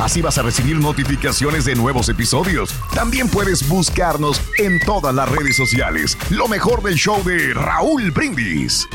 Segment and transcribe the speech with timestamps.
[0.00, 2.74] Así vas a recibir notificaciones de nuevos episodios.
[2.94, 6.16] También puedes buscarnos en todas las redes sociales.
[6.30, 8.88] Lo mejor del show de Raúl Brindis.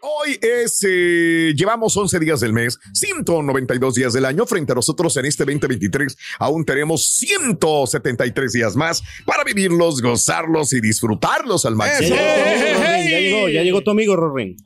[0.00, 4.44] Hoy es, eh, llevamos 11 días del mes, 192 días del año.
[4.44, 10.80] Frente a nosotros en este 2023 aún tenemos 173 días más para vivirlos, gozarlos y
[10.80, 12.16] disfrutarlos al máximo.
[12.16, 14.56] Ya llegó, ya llegó tu amigo, Rorín.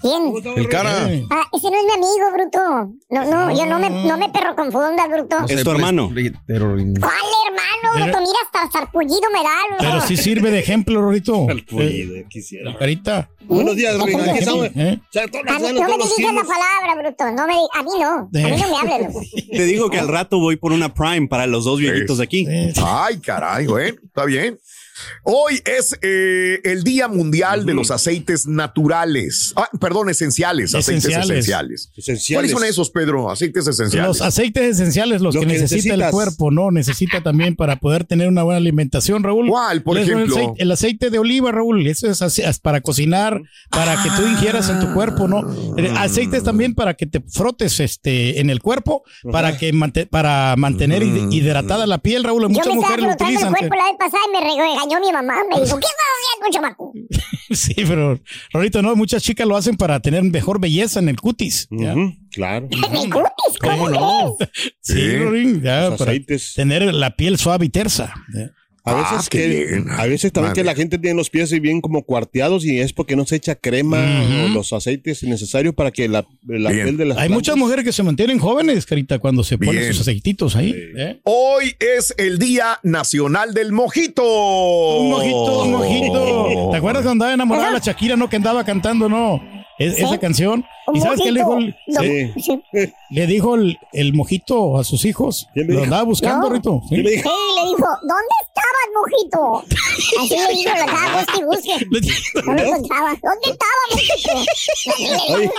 [0.00, 0.32] ¿Quién?
[0.56, 1.08] El cara.
[1.30, 2.94] Ah, ese no es mi amigo, Bruto.
[3.10, 5.36] No, no, yo no me, no me perro confunda, Bruto.
[5.48, 6.08] Es tu hermano.
[6.08, 8.18] ¿Cuál hermano, Bruto?
[8.20, 9.84] Mira, hasta sarpullido me da, Bruto.
[9.84, 11.46] Pero sí sirve de ejemplo, Rorito.
[11.46, 12.76] Sarpullido, quisiera.
[12.76, 13.28] Carita.
[13.48, 14.66] Buenos días, estamos.
[14.74, 15.00] ¿Eh?
[15.14, 17.30] A mí, no me digas la palabra, Bruto.
[17.32, 18.14] No me, a mí no.
[18.14, 19.16] A mí no me hables.
[19.50, 22.46] Te digo que al rato voy por una Prime para los dos viejitos de aquí.
[22.84, 24.58] Ay, caray, bueno, está bien.
[25.22, 29.52] Hoy es eh, el Día Mundial de los Aceites Naturales.
[29.56, 30.74] Ah, perdón, esenciales.
[30.74, 31.90] Aceites Esenciales.
[31.96, 32.32] esenciales.
[32.32, 33.30] ¿Cuáles son esos, Pedro?
[33.30, 34.06] Aceites esenciales.
[34.08, 36.70] Los aceites esenciales, los Lo que, que necesita el cuerpo, ¿no?
[36.70, 39.48] Necesita también para poder tener una buena alimentación, Raúl.
[39.48, 40.36] ¿Cuál, por el ejemplo?
[40.36, 41.86] aceite- El aceite de oliva, Raúl.
[41.86, 45.40] Eso es para cocinar, para que tú ingieras en tu cuerpo, ¿no?
[45.76, 50.06] El aceite es también para que te frotes este, en el cuerpo, para que mante-
[50.06, 52.42] para mantener hid- hidratada la piel, Raúl.
[52.42, 53.54] Yo Muchas me estaba mujeres lo frotando el utilizan.
[53.54, 54.40] cuerpo la vez pasada y me
[54.88, 55.36] regañó mi mamá.
[55.48, 56.92] Me dijo, ¿qué estás haciendo, chamaco?
[57.50, 58.20] Sí, pero
[58.52, 61.66] ahorita no, muchas chicas lo hacen para tener mejor belleza en el cutis.
[61.70, 61.94] ¿ya?
[62.30, 62.68] Claro.
[62.70, 63.58] ¿En el cutis?
[63.58, 64.36] ¿Cómo, ¿Cómo no?
[64.82, 66.52] Sí, Rorín, ya, para aceites.
[66.54, 68.12] tener la piel suave y tersa.
[68.34, 68.50] ¿ya?
[68.88, 69.86] A veces, Ah, que, bien.
[69.90, 73.16] a veces también que la gente tiene los pies bien como cuarteados y es porque
[73.16, 73.98] no se echa crema
[74.44, 78.02] o los aceites necesarios para que la, piel de las Hay muchas mujeres que se
[78.02, 80.74] mantienen jóvenes, Carita, cuando se ponen sus aceititos ahí.
[80.96, 81.20] ¿eh?
[81.24, 84.22] Hoy es el Día Nacional del Mojito.
[84.22, 86.68] Un mojito, un mojito.
[86.70, 88.28] ¿Te acuerdas cuando andaba enamorada de la Shakira, no?
[88.28, 89.57] Que andaba cantando, ¿no?
[89.78, 90.02] Es- Sí.
[90.04, 90.64] Esa canción.
[90.92, 92.32] ¿Y sabes qué le dijo el, No, Sí.
[92.42, 92.62] sí.
[93.10, 95.46] le dijo el, el mojito a sus hijos?
[95.54, 96.54] ¿Quién le Lo andaba buscando, No.
[96.54, 96.82] Rito.
[96.88, 96.96] ¿sí?
[96.96, 97.28] ¿Qué le dijo?
[97.30, 99.62] Sí, le dijo, ¿dónde estabas, mojito?
[100.20, 101.86] Así le dijo, lo estaba busque y busque.
[102.46, 103.08] No lo encontraba.
[103.10, 105.34] ¿Dónde estaba, mojito?
[105.36, 105.50] Oye,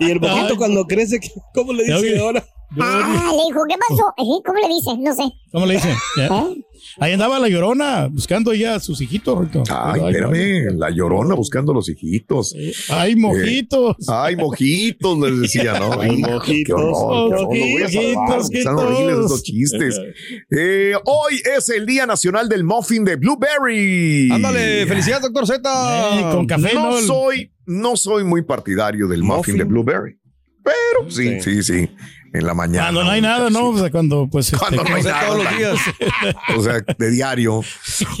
[0.00, 0.56] y el mojito Ay.
[0.56, 1.20] cuando crece,
[1.54, 2.44] ¿cómo le dice ahora?
[2.80, 4.12] Ah, le dijo, ¿qué pasó?
[4.18, 4.90] Eh, ¿Cómo le dice?
[4.98, 5.22] No sé.
[5.52, 5.94] ¿Cómo le dicen?
[6.18, 6.26] ¿Ya?
[6.26, 6.64] ¿Eh?
[7.00, 9.62] Ahí andaba la llorona buscando ya a sus hijitos, Rito.
[9.70, 12.54] Ay, espérame, la llorona buscando los hijitos.
[12.88, 13.96] Ay, mojitos.
[14.08, 15.92] Ay, mojitos, les decía, ¿no?
[16.00, 18.96] Ay, mojitos, Qué horror, qué horror, lo voy a salvar, mojitos, Están mojitos.
[18.98, 20.00] horribles esos chistes.
[20.50, 24.30] Eh, hoy es el Día Nacional del Muffin de Blueberry.
[24.32, 26.18] Ándale, felicidades, doctor Z.
[26.18, 26.98] Eh, con café, No ¿no?
[26.98, 29.58] El- soy, no soy muy partidario del muffin, Muffin.
[29.58, 30.18] de Blueberry.
[30.64, 31.88] Pero sí, sí, sí.
[32.32, 32.84] En la mañana.
[32.86, 33.70] Cuando no hay nada, ¿no?
[33.70, 34.46] O sea, cuando, pues.
[34.46, 35.26] este, Cuando no hay nada.
[35.26, 35.78] Todos los días.
[36.56, 37.62] O sea, de diario.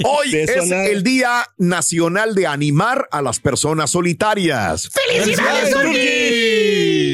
[0.04, 0.86] Hoy De es nada.
[0.86, 4.88] el Día Nacional de Animar a las Personas Solitarias.
[4.90, 5.74] ¡Felicidades, ¡Felicidades,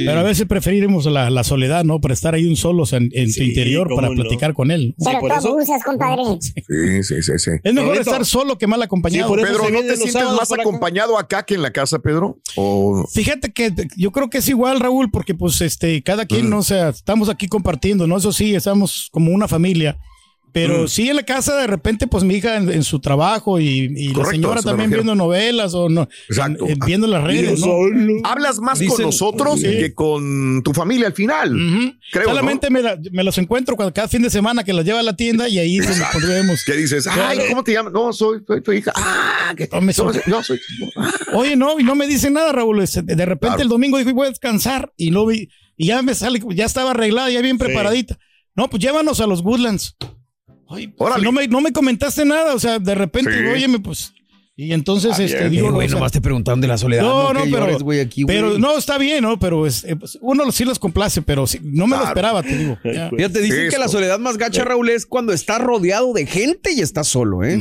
[0.04, 2.00] Pero a veces preferiremos la, la soledad, ¿no?
[2.00, 4.14] Para estar ahí un solo en, en tu interior cómo para no.
[4.14, 4.94] platicar con él.
[4.98, 6.22] Pero tú abusas, compadre.
[6.40, 7.50] Sí, sí, sí, sí.
[7.62, 9.28] Es mejor estar solo que mal acompañado.
[9.28, 10.70] por eso Pedro, ¿no te sientes más para acá.
[10.70, 12.38] acompañado acá que en la casa, Pedro?
[12.56, 16.58] O Fíjate que yo creo que es igual, Raúl, porque pues este, cada quien, no
[16.58, 18.16] o sea, estamos aquí compartiendo, ¿no?
[18.16, 19.98] Eso sí, estamos como una familia.
[20.54, 23.92] Pero sí en la casa de repente, pues mi hija en, en su trabajo y,
[23.96, 26.64] y la señora también viendo novelas o no, Exacto.
[26.66, 27.66] en- en- viendo las redes, ¿no?
[28.22, 29.64] hablas más con nosotros Sí.
[29.66, 31.52] que con tu familia al final.
[32.12, 35.00] Creo, Solamente me, la- me los encuentro cuando, cada fin de semana que las lleva
[35.00, 36.62] a la tienda y ahí nos pondremos.
[36.64, 37.06] ¿Qué dices?
[37.08, 37.92] Ay, ¿cómo te llamas?
[37.92, 38.92] No, soy, soy tu hija.
[38.94, 40.60] Ah, que No, me no, so- no, soy.
[41.32, 42.80] Oye, no, y no me dicen nada, Raúl.
[42.80, 43.62] Este, De repente Claro.
[43.62, 44.92] el domingo dijo, voy a descansar.
[44.96, 48.18] Y no vi, y ya me sale, ya estaba arreglada, ya bien preparadita.
[48.54, 49.96] No, pues llévanos a los Woodlands.
[50.66, 53.46] Oye, pues, no me, no me comentaste nada, o sea, de repente, Sí.
[53.52, 54.12] óyeme, pues.
[54.56, 57.02] Y entonces, Ah, este, digo, Eh, güey, o sea, nomás te preguntaron de la soledad.
[57.02, 58.36] no, no, pero, llores, güey, aquí, güey.
[58.36, 59.36] pero no, está bien, ¿no?
[59.36, 62.56] Pero es, eh, pues, uno sí los complace, pero sí, no me lo esperaba, te
[62.56, 62.78] digo.
[62.84, 63.10] Ya.
[63.10, 66.82] Fíjate, dicen que la soledad más gacha, Raúl, es cuando estás rodeado de gente y
[66.82, 67.58] estás solo, ¿eh?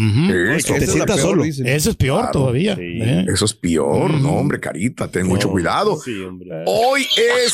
[0.56, 1.44] Eso, te es sientas peor, solo.
[1.44, 1.66] dicen.
[1.66, 2.32] Eso es peor Claro.
[2.32, 2.76] todavía.
[2.76, 2.82] Sí.
[2.84, 3.26] ¿eh?
[3.34, 6.00] eso es peor, no, hombre, carita, ten mucho cuidado.
[6.00, 6.50] Sí, hombre.
[6.68, 7.54] Hoy es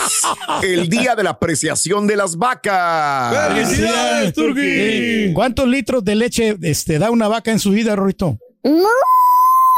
[0.64, 3.54] el día de la apreciación de las vacas.
[3.54, 4.60] ¡Felicidades, Turqui!
[4.62, 8.38] Eh, ¿Cuántos litros de leche este, da una vaca en su vida, Rorito?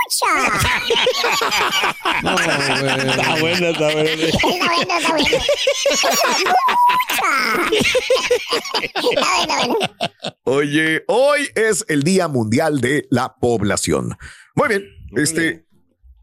[0.03, 0.27] Mucha.
[2.24, 2.50] No, güey.
[2.50, 4.12] Está buena, está buena.
[4.12, 5.27] Está bueno, está bueno.
[5.27, 5.38] Mucha.
[8.81, 9.77] Está bueno, está bueno.
[10.44, 14.18] Oye, hoy es el Día Mundial de la Población.
[14.56, 14.83] Muy bien,
[15.15, 15.65] este.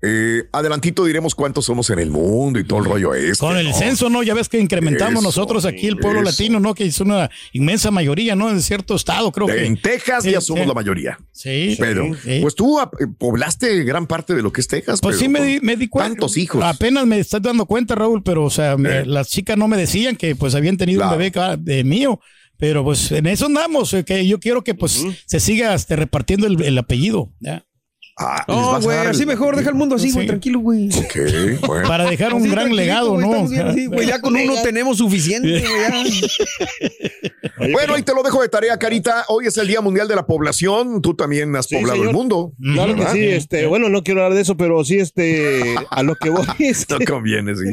[0.01, 3.39] Eh, adelantito diremos cuántos somos en el mundo y todo el rollo este.
[3.39, 3.75] Con el ¿no?
[3.75, 4.23] censo, ¿no?
[4.23, 6.31] Ya ves que incrementamos Eso, nosotros aquí el pueblo eso.
[6.31, 6.75] latino, ¿no?
[6.75, 8.49] Que es una inmensa mayoría, ¿no?
[8.51, 9.65] En cierto estado, creo que.
[9.67, 10.69] En Texas Sí, ya somos sí.
[10.69, 11.19] la mayoría.
[11.33, 11.77] Sí.
[11.79, 12.39] Pedro, sí.
[12.43, 12.79] pues tú
[13.19, 15.01] poblaste gran parte de lo que es Texas.
[15.01, 16.11] Pues Pedro, sí me di, me di cuenta.
[16.11, 16.63] Tantos hijos.
[16.63, 19.07] Apenas me estás dando cuenta, Raúl, pero o sea, me- Eh.
[19.07, 21.13] las chicas no me decían que pues habían tenido Claro.
[21.13, 22.21] un bebé de mío.
[22.61, 26.49] Pero pues en eso andamos, eh, que yo quiero que pues se siga este, repartiendo
[26.49, 27.65] el, el apellido, ¿ya?
[28.21, 30.29] Ah, ¿les No, güey, el- así mejor, deja el mundo así, güey, Sí.
[30.29, 30.89] tranquilo, güey.
[30.89, 31.87] Ok, bueno.
[31.89, 33.47] Para dejar un Así, gran legado, ¿no?
[33.49, 37.73] bien así, ya con uno tenemos suficiente, güey.
[37.73, 39.25] Bueno, ahí te lo dejo de tarea, Carita.
[39.29, 41.01] Hoy es el Día Mundial de la Población.
[41.03, 42.53] Tú también has Sí, poblado el mundo.
[42.61, 43.13] Claro que ¿verdad?
[43.15, 46.45] sí, este, bueno, no quiero hablar de eso, pero sí, este, a lo que voy,
[46.59, 47.65] este, No conviene, sí.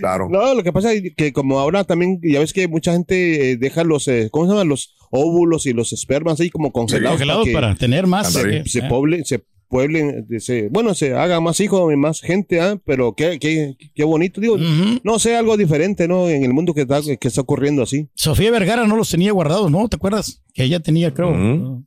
[0.00, 0.28] Claro.
[0.30, 3.56] No, lo que pasa es que como ahora también, ya ves que mucha gente eh,
[3.56, 4.68] deja los, eh, ¿cómo se llaman?
[4.68, 7.16] Los óvulos y los espermas ahí como congelados.
[7.18, 8.34] Congelados que para tener más.
[8.36, 8.88] Eh, se, se eh.
[8.88, 12.80] poble- se pueblen, se- bueno, se haga más hijos y más gente, ¿ah?
[12.84, 14.56] pero qué, qué, qué bonito, digo,
[15.04, 16.28] no sé, algo diferente, ¿no?
[16.28, 18.08] En el mundo que está, que está ocurriendo así.
[18.14, 19.88] Sofía Vergara no los tenía guardados, ¿no?
[19.88, 20.42] ¿Te acuerdas?
[20.54, 21.84] Que ella tenía, creo.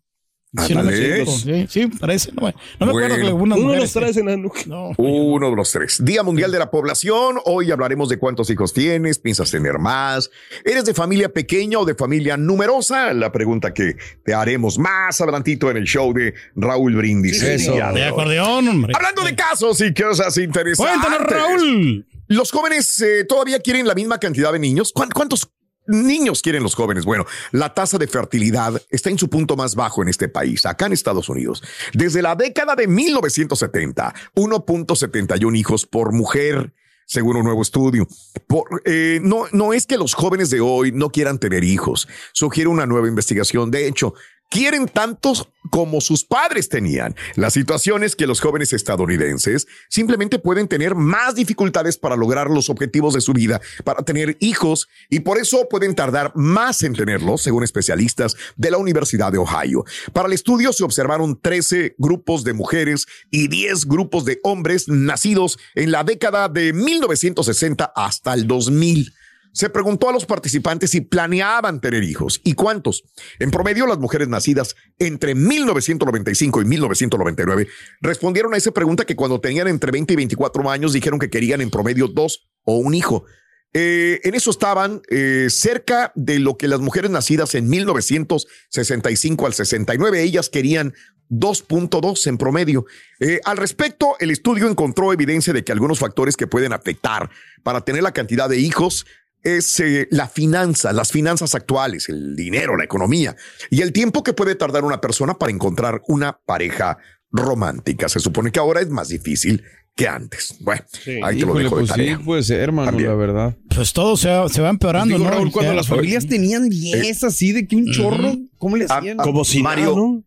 [0.68, 1.22] Sí, no me Ándale.
[1.22, 1.38] equivoco.
[1.38, 2.32] sí, sí, parece.
[2.34, 4.60] No me, no me acuerdo que Uno mujer, los este, traes en la nuca.
[4.68, 4.90] No.
[4.98, 6.04] Uno de los tres.
[6.04, 7.38] Día Mundial de la Población.
[7.46, 10.30] Hoy hablaremos de cuántos hijos tienes, piensas tener más.
[10.66, 13.14] ¿Eres de familia pequeña o de familia numerosa?
[13.14, 13.96] La pregunta que
[14.26, 17.42] te haremos más adelantito en el show de Raúl Brindis.
[17.42, 17.72] Eso.
[17.76, 18.94] de De acordeón, hombre.
[18.94, 21.02] Hablando de casos y cosas interesantes.
[21.02, 22.06] Cuéntanos, Raúl.
[22.28, 24.92] ¿Los jóvenes eh, todavía quieren la misma cantidad de niños?
[24.94, 25.50] ¿Cuán- ¿Cuántos
[25.88, 27.06] niños quieren los jóvenes?
[27.06, 30.86] Bueno, la tasa de fertilidad está en su punto más bajo en este país, acá
[30.86, 31.64] en Estados Unidos.
[31.94, 36.74] Desde la década de 1970, 1.71 hijos por mujer.
[37.08, 38.08] Según un nuevo estudio,
[38.48, 42.70] Por- eh, no, no es que los jóvenes de hoy no quieran tener hijos, sugiere
[42.70, 43.70] una nueva investigación.
[43.70, 44.14] De hecho,
[44.52, 47.16] quieren tantos como sus padres tenían.
[47.36, 52.70] La situación es que los jóvenes estadounidenses simplemente pueden tener más dificultades para lograr los
[52.70, 57.42] objetivos de su vida, para tener hijos, y por eso pueden tardar más en tenerlos,
[57.42, 59.86] según especialistas de la Universidad de Ohio.
[60.12, 65.58] Para el estudio se observaron 13 grupos de mujeres y 10 grupos de hombres nacidos
[65.76, 69.14] en la década de 1960 hasta el 2000.
[69.54, 73.04] Se preguntó a los participantes si planeaban tener hijos y cuántos.
[73.40, 77.68] En promedio, las mujeres nacidas entre 1995 y 1999
[78.02, 81.62] respondieron a esa pregunta que cuando tenían entre 20 y 24 años dijeron que querían
[81.62, 83.26] en promedio dos o un hijo.
[83.74, 89.54] Eh, en eso estaban eh, cerca de lo que las mujeres nacidas en 1965 al
[89.54, 90.94] 69, ellas querían
[91.30, 92.86] 2.2 en promedio.
[93.22, 97.30] Eh, al respecto, el estudio encontró evidencia de que algunos factores que pueden afectar
[97.64, 99.06] para tener la cantidad de hijos
[99.44, 103.36] es eh, la finanza, las finanzas actuales, el dinero, la economía
[103.70, 106.98] y el tiempo que puede tardar una persona para encontrar una pareja
[107.32, 108.10] romántica.
[108.10, 109.64] Se supone que ahora es más difícil
[109.96, 110.56] que antes.
[110.62, 110.84] Bueno,
[111.24, 112.18] ahí te lo dejo de pues tarea.
[112.18, 113.10] sí, puede ser, hermano, También.
[113.10, 113.58] la verdad.
[113.74, 115.36] Pues todo se va, se va empeorando, Digo, ¿no?
[115.36, 119.20] Raúl, cuando las familias tenían 10 así de que un chorro, ¿cómo le hacían?
[119.20, 120.24] Ah, Como si Mario, nada, ¿no?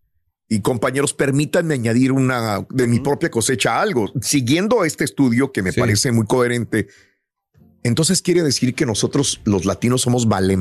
[0.48, 4.12] y compañeros, permítanme añadir una de mi propia cosecha algo.
[4.20, 5.80] Siguiendo este estudio que me Sí.
[5.80, 6.86] parece muy coherente,
[7.84, 10.58] entonces quiere decir que nosotros los latinos somos vale,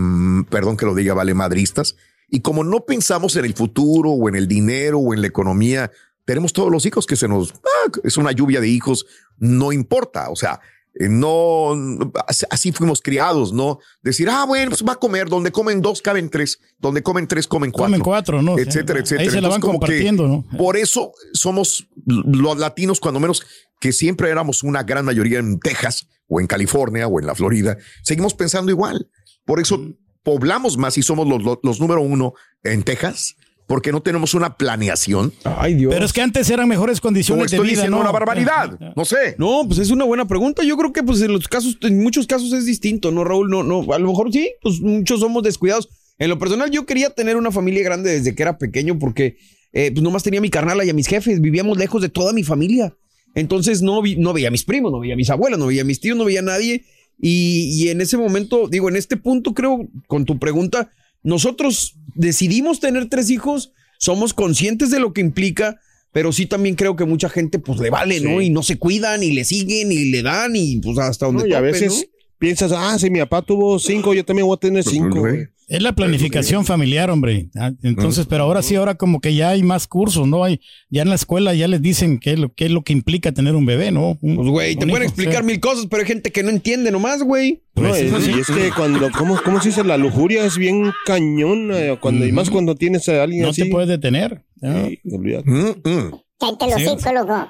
[0.50, 1.96] perdón que lo diga, vale madristas.
[2.30, 5.90] Y como no pensamos en el futuro o en el dinero o en la economía,
[6.26, 9.06] tenemos todos los hijos que se nos, ah, es una lluvia de hijos,
[9.38, 10.30] no importa.
[10.30, 10.60] O sea,
[10.96, 12.12] no,
[12.50, 13.80] así fuimos criados, ¿no?
[14.04, 17.48] Decir, ah, bueno, pues va a comer, donde comen dos, caben tres, donde comen tres,
[17.48, 17.86] comen cuatro.
[17.86, 18.60] Comen cuatro, ¿no?
[18.60, 19.22] Etcétera, etcétera.
[19.22, 20.46] Ahí se la van Entonces, compartiendo, ¿no?
[20.58, 23.44] Por eso somos los latinos, cuando menos
[23.80, 27.78] que siempre éramos una gran mayoría en Texas o en California o en la Florida,
[28.04, 29.10] seguimos pensando igual.
[29.46, 29.82] Por eso
[30.22, 32.34] poblamos más y somos los, los, los número uno
[32.64, 33.36] en Texas.
[33.68, 35.32] Porque no tenemos una planeación.
[35.46, 35.94] Ay, Dios.
[35.94, 38.02] Pero es que antes eran mejores condiciones de estoy vida, diciendo ¿no?
[38.04, 38.78] una barbaridad.
[38.96, 39.36] No sé.
[39.38, 40.64] No, pues es una buena pregunta.
[40.64, 43.50] Yo creo que pues en los casos, en muchos casos es distinto, ¿no, Raúl?
[43.50, 45.88] No, no, a lo mejor sí, pues muchos somos descuidados.
[46.20, 49.38] En lo personal, yo quería tener una familia grande desde que era pequeño porque
[49.72, 52.34] eh, pues nomás tenía a mi carnal y a mis jefes, vivíamos lejos de toda
[52.34, 52.94] mi familia.
[53.34, 55.82] Entonces no, vi- no veía a mis primos, no veía a mis abuelos, no veía
[55.82, 56.84] a mis tíos, no veía a nadie.
[57.20, 60.92] Y, y en ese momento, digo, en este punto creo, con tu pregunta,
[61.24, 65.80] nosotros decidimos tener tres hijos, somos conscientes de lo que implica,
[66.12, 68.42] pero sí también creo que mucha gente pues le vale, ¿no?
[68.42, 71.50] Y no se cuidan y le siguen y le dan y pues hasta donde No,
[71.50, 72.28] y a veces ¿no?
[72.38, 75.22] piensas, ah, si mi papá tuvo cinco, yo también voy a tener cinco.
[75.22, 75.48] güey.
[75.68, 77.50] Es la planificación familiar, hombre.
[77.56, 80.44] Ah, Entonces, pero ahora sí, ahora como que ya hay más cursos, ¿no?
[80.44, 82.94] Hay, ya en la escuela ya les dicen qué es lo, qué es lo que
[82.94, 84.18] implica tener un bebé, ¿no?
[84.22, 87.24] Un- Pues, güey, te pueden explicar mil cosas, pero hay gente que no entiende nomás,
[87.24, 87.64] güey.
[87.76, 88.32] No, Pues, y, eso sí.
[88.36, 89.84] y es que cuando, ¿cómo, cómo se dice?
[89.84, 93.64] La lujuria es bien cañón, eh, cuando, y más cuando tienes a alguien No así.
[93.64, 94.44] te puedes detener.
[94.62, 94.88] ¿no?
[94.88, 95.50] Sí, olvídate.
[95.50, 96.12] Mm, mm.
[96.42, 96.86] Los Sí.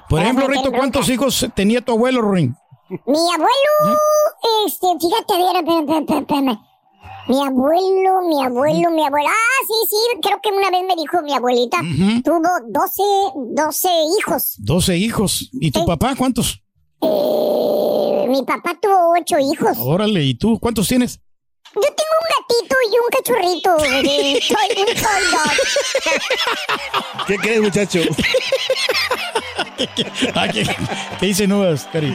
[0.08, 2.54] Por ejemplo, Rito, ¿cuántos hijos tenía tu abuelo, Ruin?
[2.90, 2.98] Mi
[3.34, 3.98] abuelo,
[4.66, 6.58] este, fíjate, a ver, espérame, espérame, espérame.
[7.26, 9.30] Mi abuelo, mi abuelo, mi abuela.
[9.30, 11.78] Ah, sí, sí, creo que una vez me dijo mi abuelita.
[12.22, 13.02] Tuvo 12,
[13.54, 13.88] 12
[14.18, 14.54] hijos.
[14.58, 15.48] 12 hijos.
[15.54, 16.60] ¿Y tu papá cuántos?
[17.00, 19.76] Eh, mi papá tuvo 8 hijos.
[19.78, 21.18] Órale, ¿y tú cuántos tienes?
[21.74, 23.76] Yo tengo un gatito y un cachorrito.
[24.02, 24.86] de toy- un
[25.32, 25.52] dog.
[27.26, 28.00] ¿Qué crees, muchacho?
[30.34, 30.62] Ah, ¿qué,
[31.18, 32.14] qué dice Nubes, Cari?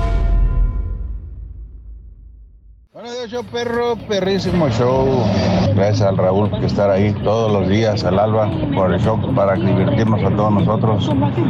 [3.01, 5.25] Buenos días, show perro, perrísimo show.
[5.73, 9.55] Gracias al Raúl por estar ahí todos los días al alba por el show para
[9.55, 11.09] divertirnos a todos nosotros.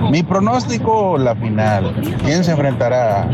[0.10, 1.94] Mi pronóstico, la final.
[2.24, 3.28] ¿Quién se enfrentará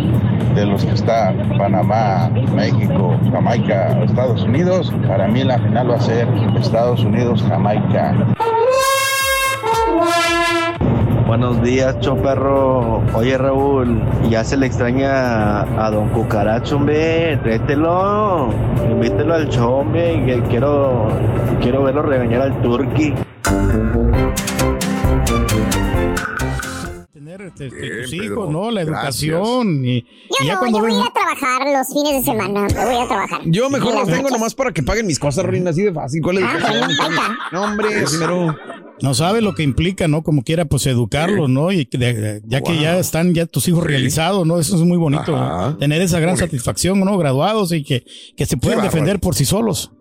[0.56, 1.60] de los que están?
[1.60, 4.92] Panamá, México, Jamaica, Estados Unidos.
[5.08, 6.28] Para mí la final va a ser
[6.60, 8.16] Estados Unidos, Jamaica.
[11.40, 13.04] Buenos días, choperro.
[13.14, 17.38] Oye, Raúl, ya se le extraña a don Cucaracho, hombre.
[17.44, 18.50] Trételo.
[18.90, 20.26] Invítelo al show, hombre.
[20.26, 21.10] que quiero,
[21.62, 23.14] quiero verlo regañar al turqui.
[27.14, 28.72] Tener este, este, tus Pedro, hijos, ¿no?
[28.72, 29.86] La educación.
[29.86, 30.06] Y, y
[30.40, 32.62] Yo ya no, cuando yo voy ven- a ir a trabajar los fines de semana.
[32.62, 33.42] Me voy a trabajar.
[33.46, 34.32] Yo mejor los tengo noches.
[34.32, 36.20] nomás para que paguen mis cosas, Reina, así de fácil.
[36.24, 37.38] ¿Cuál es Ah, está.
[37.52, 38.56] No, hombre, primero.
[39.02, 40.24] No sabe lo que implica, ¿no?
[40.24, 41.72] Como quiera, pues educarlos, ¿no?
[41.72, 44.60] Y que de- ya que ya están ya tus hijos realizados, ¿no?
[44.60, 45.32] Eso es muy bonito.
[45.32, 45.78] ¿no?
[45.78, 47.18] tener esa gran satisfacción, ¿no?
[47.18, 48.04] Graduados y que,
[48.36, 49.92] que se puedan defender por sí solos.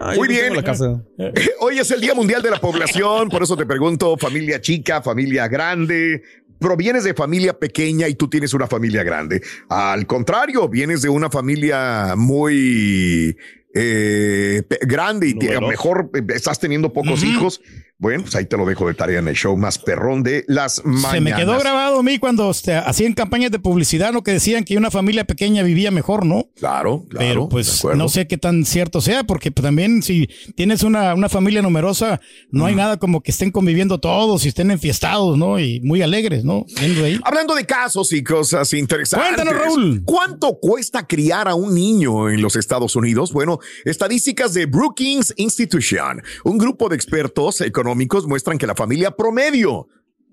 [0.00, 0.54] Ay, Muy bien.
[0.56, 1.02] La casa.
[1.60, 5.48] Hoy es el Día Mundial de la Población, por eso te pregunto, familia chica, familia
[5.48, 6.22] grande.
[6.58, 9.42] Provienes de familia pequeña y tú tienes una familia grande.
[9.68, 13.36] Al contrario, vienes de una familia muy
[13.74, 17.60] eh, grande y te- a lo mejor eh, estás teniendo pocos hijos.
[17.98, 20.84] Bueno, pues ahí te lo dejo de tarea en el show más perrón de las
[20.84, 21.12] mañanas.
[21.12, 24.22] Se me quedó grabado a mí cuando este, hacían campañas de publicidad, ¿no?
[24.22, 26.44] Que decían que una familia pequeña vivía mejor, ¿no?
[26.56, 27.26] Claro, claro.
[27.26, 31.30] Pero pues no sé qué tan cierto sea, porque pues, también si tienes una, una
[31.30, 32.78] familia numerosa, no hay Mm.
[32.78, 35.58] nada como que estén conviviendo todos y estén enfiestados, ¿no?
[35.58, 36.66] Y muy alegres, ¿no?
[36.76, 37.18] Ahí.
[37.24, 39.36] Hablando de casos y cosas interesantes.
[39.36, 40.02] Cuéntanos, Raúl.
[40.04, 43.32] ¿Cuánto cuesta criar a un niño en los Estados Unidos?
[43.32, 47.85] Bueno, estadísticas de Brookings Institution, un grupo de expertos económicos
[48.26, 49.88] muestran que la familia promedio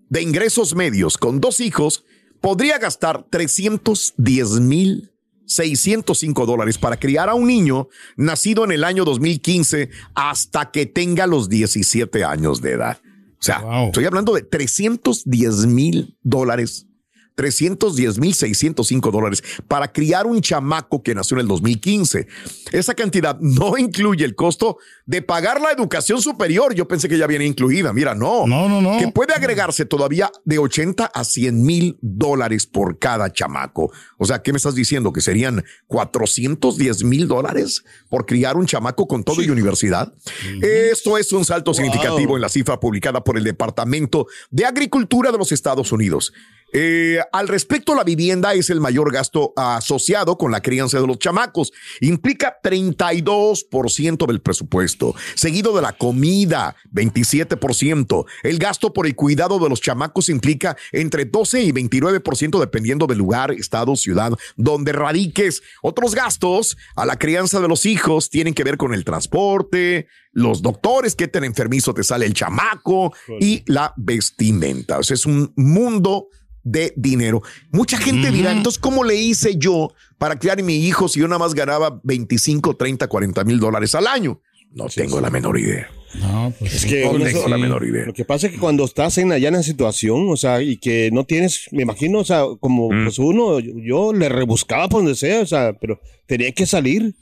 [0.09, 2.05] de ingresos medios con dos hijos
[2.41, 5.13] podría gastar 310 mil
[5.45, 11.27] 605 dólares para criar a un niño nacido en el año 2015 hasta que tenga
[11.27, 12.97] los 17 años de edad.
[13.39, 16.87] O sea, estoy hablando de 310 mil dólares.
[17.35, 22.27] 310 mil 605 dólares para criar un chamaco que nació en el 2015.
[22.71, 26.73] Esa cantidad no incluye el costo de pagar la educación superior.
[26.73, 27.93] Yo pensé que ya viene incluida.
[27.93, 28.47] Mira, no.
[28.47, 28.97] No, no, no.
[28.97, 33.91] Que puede agregarse todavía de 80 a 100 mil dólares por cada chamaco.
[34.17, 35.11] O sea, ¿qué me estás diciendo?
[35.11, 40.13] ¿Que serían 410 mil dólares por criar un chamaco con todo y universidad?
[40.61, 45.37] Esto es un salto significativo en la cifra publicada por el Departamento de Agricultura de
[45.37, 46.33] los Estados Unidos.
[46.73, 51.19] Eh, al respecto, la vivienda es el mayor gasto asociado con la crianza de los
[51.19, 51.71] chamacos.
[52.01, 58.25] Implica 32% del presupuesto, seguido de la comida, 27%.
[58.41, 63.19] El gasto por el cuidado de los chamacos implica entre 12 y 29% dependiendo del
[63.19, 65.61] lugar, estado, ciudad donde radiques.
[65.83, 70.63] Otros gastos a la crianza de los hijos tienen que ver con el transporte, los
[70.63, 74.97] doctores, qué tan enfermizo te sale el chamaco y la vestimenta.
[74.97, 76.29] O sea, es un mundo
[76.63, 77.41] de dinero.
[77.71, 81.27] Mucha gente dirá, entonces, ¿cómo le hice yo para criar a mi hijo si yo
[81.27, 84.39] nada más ganaba 25, 30, 40 mil dólares al año?
[84.71, 85.87] No tengo la menor idea.
[86.15, 88.05] No, pues Es que No tengo la menor idea.
[88.05, 90.77] Lo que pasa es que cuando estás en allá en la situación, o sea, y
[90.77, 93.03] que no tienes, me imagino, o sea, como Mm.
[93.03, 97.13] pues uno, yo, yo le rebuscaba por donde sea, o sea, pero tenía que salir.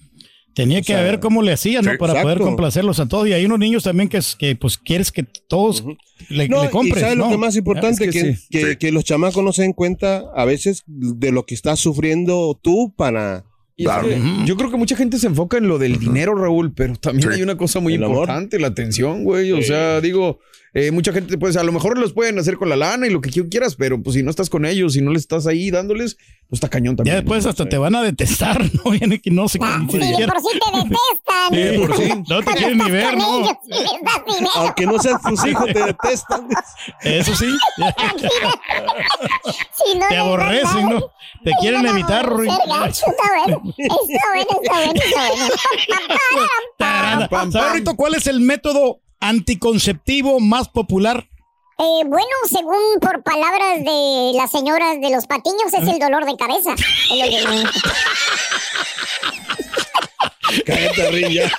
[0.54, 1.92] Tenía que ver cómo le hacían, ¿no?
[1.92, 3.28] sí, Para poder complacerlos a todos.
[3.28, 5.84] Y hay unos niños también que, que pues quieres que todos
[6.30, 6.98] le, No, le compres.
[6.98, 7.32] y sabes lo ¿no?
[7.32, 8.48] que más importante, Es que, sí.
[8.50, 12.60] que, que los chamacos no se den cuenta a veces de lo que estás sufriendo
[12.62, 13.46] tú para...
[13.78, 13.86] Que
[14.46, 17.36] Yo creo que mucha gente se enfoca en lo del dinero, Raúl, pero también Sí.
[17.38, 18.18] hay una cosa muy El amor.
[18.18, 19.52] importante, la atención, güey.
[19.54, 19.64] O Sí.
[19.64, 20.40] sea, digo,
[20.74, 23.20] eh, mucha gente, pues a lo mejor los pueden hacer con la lana y lo
[23.20, 26.16] que quieras, pero pues si no estás con ellos, si no les estás ahí dándoles,
[26.48, 27.16] pues está cañón también.
[27.16, 28.94] Ya después hasta te van a detestar, ¿no?
[28.96, 31.50] Ya ni que no sé Sí, de por sí te detestan.
[31.50, 32.24] Sí, de por sí.
[32.30, 33.40] No te quieren ni ver, ¿no?
[33.42, 34.50] ellos, si.
[34.56, 36.48] Aunque no sean tus hijos, te detestan.
[37.02, 37.48] Eso sí.
[39.84, 41.02] Si no Te aborrecen, ¿no?
[41.44, 42.48] Te quieren evitar, Rui.
[42.48, 43.12] está
[43.46, 43.62] bueno.
[43.78, 43.96] Está
[44.34, 46.48] bueno, está bueno, está bueno.
[46.78, 47.30] Tarada.
[47.52, 51.28] ¿Sabes, Rito, cuál es el método anticonceptivo más popular?
[51.78, 56.36] Eh, bueno, según por palabras de las señoras de los patiños, es el dolor de
[56.38, 56.76] cabeza.
[60.66, 61.44] Cállate, Rin, ya.
[61.44, 61.50] Ay,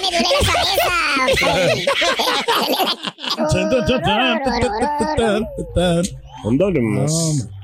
[0.00, 0.90] me duele la cabeza.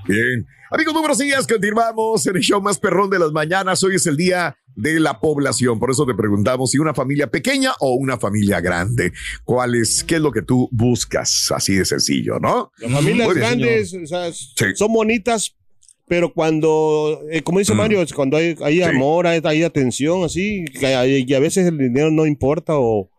[0.06, 0.46] Bien.
[0.70, 1.46] Amigos, muy buenos días.
[1.46, 3.82] Continuamos en el show más perrón de las mañanas.
[3.82, 5.78] Hoy es el día de la población.
[5.78, 9.12] Por eso te preguntamos si una familia pequeña o una familia grande.
[9.44, 11.50] ¿Cuál es, qué es lo que tú buscas?
[11.54, 12.72] Así de sencillo, ¿no?
[12.78, 14.30] Las familias Muy grandes o sea,
[14.74, 15.56] son bonitas,
[16.08, 20.64] pero cuando, eh, como dice Mario, es cuando hay, hay amor, hay, hay atención, así,
[20.82, 23.10] hay- y a veces el dinero no importa, o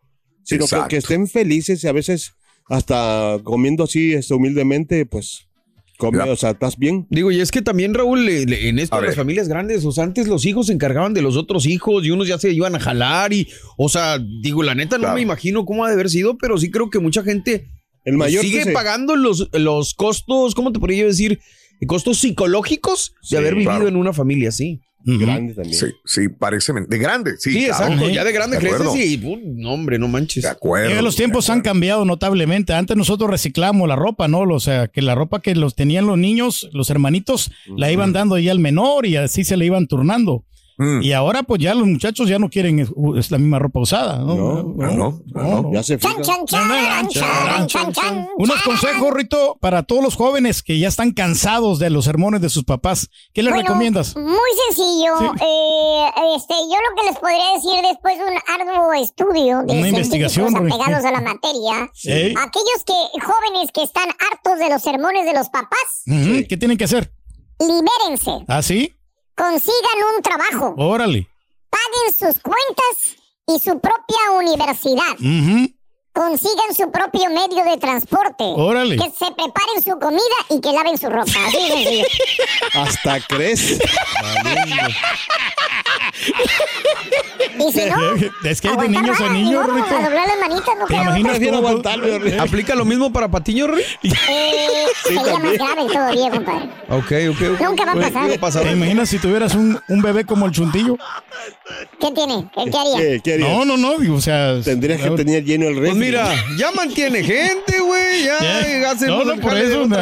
[0.43, 2.33] sino que estén felices y a veces
[2.67, 5.47] hasta comiendo así este, humildemente, pues,
[6.01, 7.05] come, o sea, estás bien.
[7.09, 10.27] Digo, y es que también, Raúl, en esto de las familias grandes, o sea, antes
[10.27, 13.33] los hijos se encargaban de los otros hijos y unos ya se iban a jalar
[13.33, 16.57] y, o sea, digo, la neta no me imagino cómo ha de haber sido, pero
[16.57, 17.67] sí creo que mucha gente
[18.03, 21.39] El mayor sigue se- pagando los, los costos, ¿cómo te podría yo decir?
[21.87, 23.87] Costos psicológicos de Sí, haber vivido claro.
[23.87, 24.79] en una familia así.
[25.03, 25.73] Grande también.
[25.75, 27.31] Sí, sí, parece de grande.
[27.39, 27.85] Sí, Sí, claro.
[27.93, 28.09] exacto.
[28.09, 28.91] Ya de grande acuerdo.
[28.93, 30.43] creces y, pu, no, hombre, no manches.
[30.43, 30.91] De acuerdo.
[30.97, 32.73] Eh, los tiempos han cambiado notablemente.
[32.73, 34.41] Antes nosotros reciclamos la ropa, ¿no?
[34.41, 38.37] O sea, que la ropa que los tenían los niños, los hermanitos, la iban dando
[38.37, 40.45] ya al menor y así se le iban turnando.
[40.77, 41.01] Mm.
[41.03, 44.19] Y ahora pues ya los muchachos ya no quieren es, es la misma ropa usada,
[44.19, 44.75] ¿no?
[44.81, 45.73] Ah, no, ah, no.
[45.73, 48.27] Ya se Chan, chan, chan, chan, chan, chan.
[48.37, 52.49] Unos consejos, Rito, para todos los jóvenes que ya están cansados de los sermones de
[52.49, 53.09] sus papás.
[53.33, 54.15] ¿Qué les Bueno, recomiendas?
[54.15, 55.33] Muy sencillo.
[55.33, 56.05] Eh,
[56.35, 60.55] este, yo lo que les podría decir después de un arduo estudio de Una investigación,
[60.55, 62.33] apegados a la materia, Sí.
[62.37, 66.85] aquellos que jóvenes que están hartos de los sermones de los papás, ¿Qué tienen que
[66.85, 67.11] hacer?
[67.59, 68.93] libérense, ¿Ah, sí?
[69.41, 71.27] Consigan un trabajo, Órale.
[71.69, 75.13] paguen sus cuentas y su propia universidad.
[75.19, 75.67] Ujú.
[76.13, 78.43] Consigan su propio medio de transporte.
[78.43, 78.97] Órale.
[78.97, 81.31] Que se preparen su comida y que laven su ropa.
[81.47, 82.03] Así.
[82.73, 83.79] Hasta crees.
[87.57, 87.95] Y si no,
[88.49, 89.95] Es que hay de niños a niños, modo, Rito.
[89.95, 92.39] A doblar las manitas, no ¿Te imaginas aguantarme, horrible.
[92.39, 93.83] ¿Aplica lo mismo para Patiño, Rey?
[94.03, 96.69] Eh, sería más grave todavía, compadre.
[96.89, 97.61] Ok, ok.
[97.61, 98.29] Nunca va a Oye, pasar.
[98.31, 98.61] ¿qué pasa?
[98.61, 100.97] ¿Te imaginas si tuvieras un, un bebé como el chuntillo?
[101.99, 102.49] ¿Qué tiene?
[102.53, 102.97] ¿Qué, qué haría?
[102.97, 103.49] ¿Qué, qué harías?
[103.49, 104.61] No, no, no, o sea...
[104.63, 108.25] Tendrías que tener lleno el refri mira, ya mantiene gente, güey.
[108.25, 108.91] Ya, yeah.
[108.91, 109.97] hace no, no, por eso, no.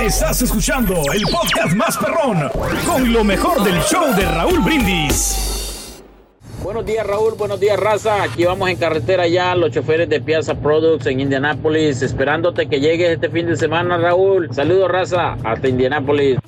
[0.00, 2.50] Estás escuchando el podcast más perrón
[2.86, 6.02] con lo mejor del show de Raúl Brindis.
[6.62, 8.22] Buenos días Raúl, buenos días Raza.
[8.22, 13.10] Aquí vamos en carretera ya, los choferes de Piazza Products en Indianápolis, esperándote que llegues
[13.10, 14.48] este fin de semana Raúl.
[14.52, 16.38] Saludos Raza, hasta Indianápolis.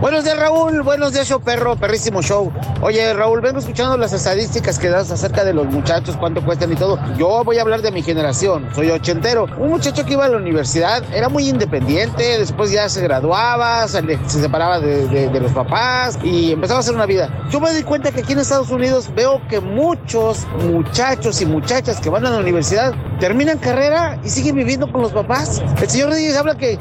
[0.00, 0.82] Buenos días, Raúl.
[0.82, 2.52] Buenos días, show perro, perrísimo show.
[2.82, 6.76] Oye, Raúl, vengo escuchando las estadísticas que das acerca de los muchachos, cuánto cuestan y
[6.76, 7.00] todo.
[7.16, 9.46] Yo voy a hablar de mi generación, soy ochentero.
[9.58, 14.00] Un muchacho que iba a la universidad era muy independiente, después ya se graduaba, se,
[14.28, 17.28] se separaba de, los papás y empezaba a hacer una vida.
[17.50, 22.00] Yo me di cuenta que aquí en Estados Unidos veo que muchos muchachos y muchachas
[22.00, 25.60] que van a la universidad terminan carrera y siguen viviendo con los papás.
[25.82, 26.78] El señor Reyes habla que,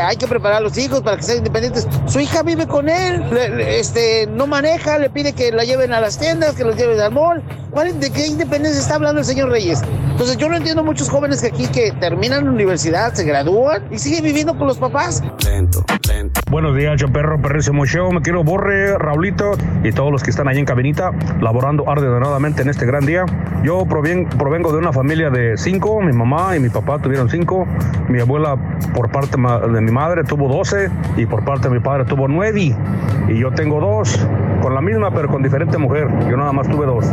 [0.00, 1.86] hay que preparar a los hijos para que sean independientes.
[2.44, 6.54] Vive con él, le- este, no maneja, le pide que la lleven a las tiendas,
[6.54, 7.42] que los lleven al mall.
[7.70, 9.80] ¿Cuál- ¿De qué independencia está hablando el señor Reyes?
[10.20, 13.98] Entonces yo no entiendo muchos jóvenes que aquí que terminan la universidad, se gradúan y
[13.98, 15.22] siguen viviendo con los papás.
[15.46, 16.42] Lento, lento.
[16.50, 18.12] Buenos días, yo perro, perrísimo show.
[18.12, 19.52] Me quiero Borre, Raulito
[19.82, 23.24] y todos los que están ahí en cabinita, laborando arduamente en este gran día.
[23.64, 26.02] Yo provien- provengo de una familia de cinco.
[26.02, 27.66] Mi mamá y mi papá tuvieron cinco.
[28.10, 28.58] Mi abuela,
[28.92, 30.90] por parte de mi madre, tuvo doce.
[31.16, 32.76] Y por parte de mi padre, tuvo nueve.
[33.26, 34.20] Y yo tengo dos,
[34.60, 36.08] con la misma, pero con diferente mujer.
[36.28, 37.06] Yo nada más tuve dos.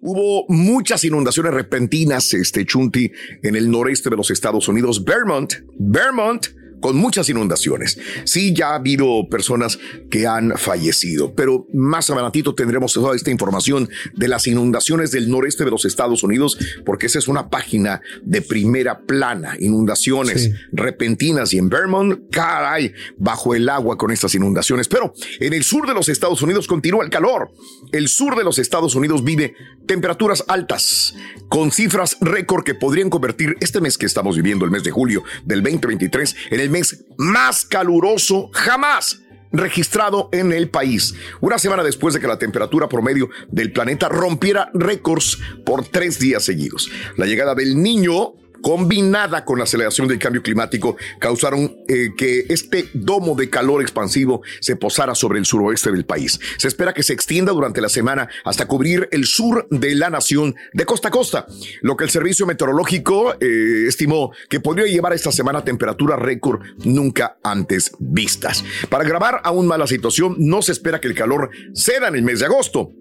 [0.00, 3.10] Hubo muchas inundaciones repentinas, este Chunti,
[3.42, 6.46] en el noreste de los Estados Unidos, Vermont, Vermont,
[6.84, 7.98] con muchas inundaciones.
[8.24, 9.78] Sí, ya ha habido personas
[10.10, 15.64] que han fallecido, pero más adelantito tendremos toda esta información de las inundaciones del noreste
[15.64, 21.58] de los Estados Unidos, porque esa es una página de primera plana, inundaciones repentinas y
[21.58, 24.86] en Vermont, caray, bajo el agua con estas inundaciones.
[24.86, 27.50] Pero en el sur de los Estados Unidos continúa el calor.
[27.92, 29.54] El sur de los Estados Unidos vive
[29.86, 31.14] temperaturas altas,
[31.48, 35.24] con cifras récord que podrían convertir este mes que estamos viviendo, el mes de julio
[35.46, 39.20] del 2023, en el mes más caluroso jamás
[39.52, 41.14] registrado en el país.
[41.40, 46.44] Una semana después de que la temperatura promedio del planeta rompiera récords por tres días
[46.44, 46.90] seguidos.
[47.16, 48.32] La llegada del niño
[48.64, 54.40] combinada con la aceleración del cambio climático causaron eh, que este domo de calor expansivo
[54.58, 56.40] se posara sobre el suroeste del país.
[56.56, 60.54] Se espera que se extienda durante la semana hasta cubrir el sur de la nación
[60.72, 61.46] de costa a costa,
[61.82, 66.62] lo que el servicio meteorológico eh, estimó que podría llevar esta semana a temperaturas récord
[66.86, 68.64] nunca antes vistas.
[68.88, 72.22] Para grabar aún más la situación, no se espera que el calor ceda en el
[72.22, 72.92] mes de agosto.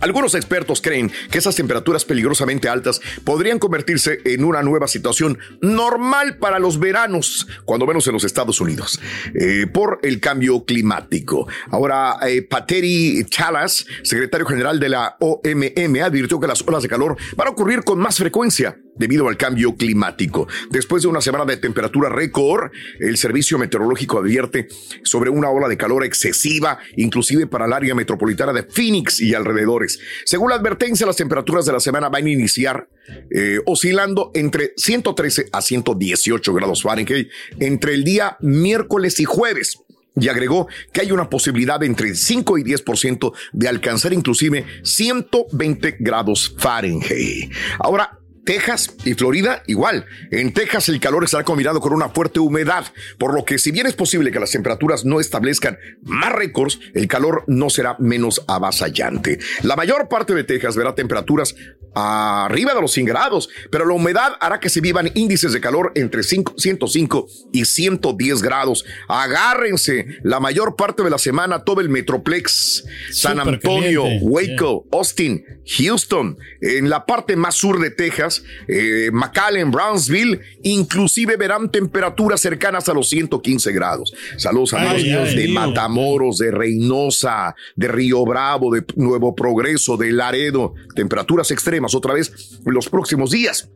[0.00, 6.38] Algunos expertos creen que esas temperaturas peligrosamente altas podrían convertirse en una nueva situación normal
[6.38, 9.00] para los veranos, cuando menos en los Estados Unidos,
[9.34, 11.48] eh, por el cambio climático.
[11.70, 17.16] Ahora, eh, Pateri Chalas, secretario general de la OMM, advirtió que las olas de calor
[17.36, 20.48] van a ocurrir con más frecuencia debido al cambio climático.
[20.70, 24.68] Después de una semana de temperatura récord, el servicio meteorológico advierte
[25.02, 29.98] sobre una ola de calor excesiva, inclusive para el área metropolitana de Phoenix y alrededores.
[30.24, 32.88] Según la advertencia, las temperaturas de la semana van a iniciar
[33.30, 37.28] eh, oscilando entre 113 a 118 grados Fahrenheit
[37.60, 39.78] entre el día miércoles y jueves.
[40.16, 46.54] Y agregó que hay una posibilidad entre 5 y 10% de alcanzar inclusive 120 grados
[46.56, 47.52] Fahrenheit.
[47.80, 50.06] Ahora, Texas y Florida igual.
[50.30, 52.84] En Texas el calor estará combinado con una fuerte humedad,
[53.18, 57.08] por lo que si bien es posible que las temperaturas no establezcan más récords, el
[57.08, 59.38] calor no será menos avasallante.
[59.62, 61.54] La mayor parte de Texas verá temperaturas
[61.94, 65.92] arriba de los 100 grados, pero la humedad hará que se vivan índices de calor
[65.94, 68.84] entre 5 105 y 110 grados.
[69.08, 74.26] Agárrense la mayor parte de la semana todo el Metroplex, San Antonio, caliente.
[74.26, 81.70] Waco, Austin, Houston, en la parte más sur de Texas, eh, McAllen, Brownsville, inclusive verán
[81.70, 84.12] temperaturas cercanas a los 115 grados.
[84.36, 85.54] Saludos amigos Ay, ay, de Dios.
[85.54, 92.60] Matamoros, de Reynosa, de Río Bravo, de Nuevo Progreso, de Laredo, temperaturas extremas otra vez
[92.64, 93.68] los próximos días.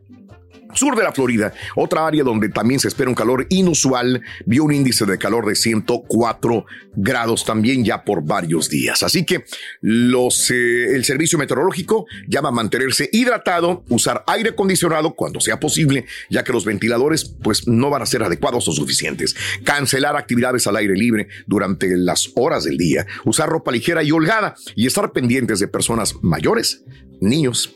[0.75, 4.71] sur de la Florida, otra área donde también se espera un calor inusual, vio un
[4.71, 9.01] índice de calor de 104 grados también ya por varios días.
[9.03, 9.45] Así que
[9.81, 16.05] los, eh, el servicio meteorológico llama a mantenerse hidratado, usar aire acondicionado cuando sea posible,
[16.29, 19.35] ya que los ventiladores pues no van a ser adecuados o suficientes.
[19.63, 24.55] Cancelar actividades al aire libre durante las horas del día, usar ropa ligera y holgada
[24.75, 26.83] y estar pendientes de personas mayores,
[27.21, 27.73] niños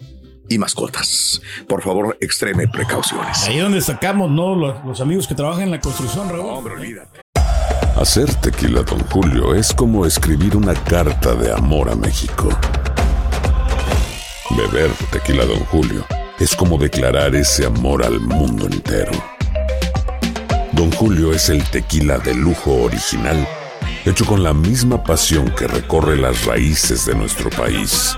[0.50, 1.42] y mascotas.
[1.68, 3.44] Por favor, extreme precauciones.
[3.48, 4.56] Ahí donde sacamos, ¿no?
[4.56, 6.50] Los, los amigos que trabajan en la construcción, Raúl.
[6.50, 7.22] Hombre, olvídate.
[7.96, 12.50] Hacer tequila, Don Julio, es como escribir una carta de amor a México.
[14.58, 16.06] Beber tequila, Don Julio,
[16.40, 19.12] es como declarar ese amor al mundo entero.
[20.74, 23.48] Don Julio es el tequila de lujo original,
[24.06, 28.18] hecho con la misma pasión que recorre las raíces de nuestro país.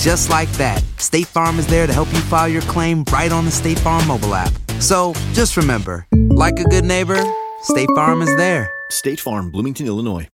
[0.00, 3.30] And just like that, State Farm is there to help you file your claim right
[3.30, 4.52] on the State Farm mobile app.
[4.78, 7.22] So just remember, like a good neighbor,
[7.62, 8.70] State Farm is there.
[8.90, 10.28] State Farm, Bloomington, Illinois.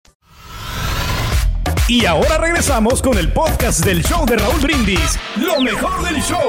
[1.89, 5.19] Y ahora regresamos con el podcast del show de Raúl Brindis.
[5.37, 6.49] Lo mejor del show.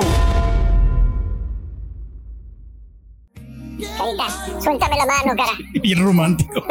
[4.62, 5.58] Suéltame la mano, cara.
[5.82, 6.66] Bien romántico.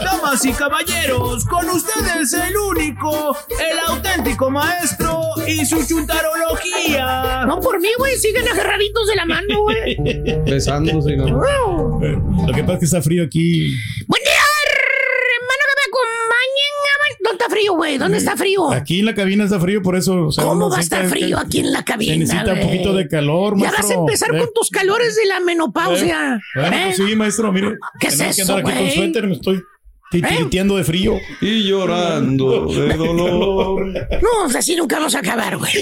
[0.00, 7.44] Damas y caballeros, con ustedes el único, el auténtico maestro y su chuntarología.
[7.46, 9.96] No por mí, güey, siguen agarraditos de la mano, güey.
[10.44, 11.26] Besándose, ¿no?
[11.26, 13.74] Lo que pasa es que está frío aquí.
[14.06, 14.32] Buen día,
[14.66, 16.70] hermano, que me acompañen.
[17.22, 17.98] ¿Dónde está frío, güey?
[17.98, 18.70] ¿Dónde está frío?
[18.72, 20.26] Aquí en la cabina está frío, por eso.
[20.26, 22.12] o sea, ¿Cómo va a estar que frío aquí en la cabina?
[22.14, 22.64] Se necesita un güey?
[22.64, 23.82] poquito de calor, Ya maestro.
[23.82, 26.34] vas a empezar Eh, con tus calores de la menopausia.
[26.36, 26.38] eh.
[26.54, 26.82] Bueno, ¿eh?
[26.86, 27.76] pues sí, maestro, mire.
[27.98, 28.92] ¿Qué es tenemos que eso, andar aquí con güey?
[28.98, 29.04] ¿Eh?
[29.04, 29.62] suéter, me estoy
[30.10, 31.16] titiriteando de frío.
[31.40, 33.86] Y llorando de dolor.
[33.86, 35.72] No, pues así nunca vamos a acabar, güey.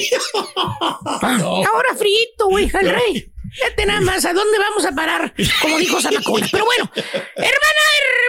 [1.05, 3.33] Ah, Ahora frito, güey, del rey.
[3.63, 5.33] Vete nada más, ¿a dónde vamos a parar?
[5.63, 6.47] Como dijo Zamacona.
[6.53, 8.28] Pero bueno, hermana, hermanito,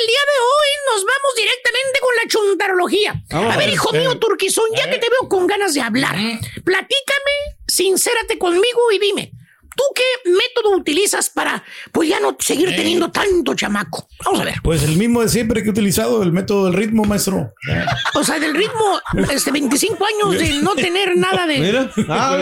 [0.00, 3.22] el día de hoy nos vamos directamente con la chuntarología.
[3.52, 3.98] A ver, hijo eh.
[3.98, 6.16] mío, Turquizón, ya que te veo con ganas de hablar,
[6.64, 7.34] platícame,
[7.66, 9.32] sincérate conmigo y dime.
[9.76, 14.08] ¿Tú qué método utilizas para, pues ya no seguir teniendo tanto chamaco?
[14.24, 14.54] Vamos a ver.
[14.62, 17.52] Pues el mismo de siempre que he utilizado, el método del ritmo, maestro.
[18.14, 21.58] O sea, del ritmo, este, 25 años de no tener nada de.
[21.58, 21.90] Mira.
[22.08, 22.38] Ah.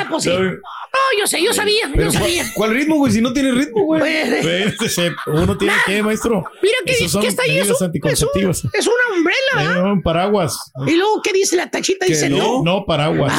[0.00, 0.30] Ah, pues sí.
[0.30, 2.42] No, yo sé, yo sabía, yo Pero, sabía.
[2.42, 3.12] ¿cuál, cuál ritmo, güey?
[3.12, 4.00] Si no tiene ritmo, güey.
[4.00, 6.44] Pues, Espérese, Uno tiene que, maestro.
[6.62, 8.62] Mira que, que está ahí, es, medidas un- anticonceptivas.
[8.72, 9.92] es una umbrella, Eh, ¿verdad?
[9.92, 10.72] un paraguas.
[10.88, 12.06] Y luego, ¿qué dice la tachita?
[12.06, 12.62] Que Dice no.
[12.64, 13.32] No, paraguas.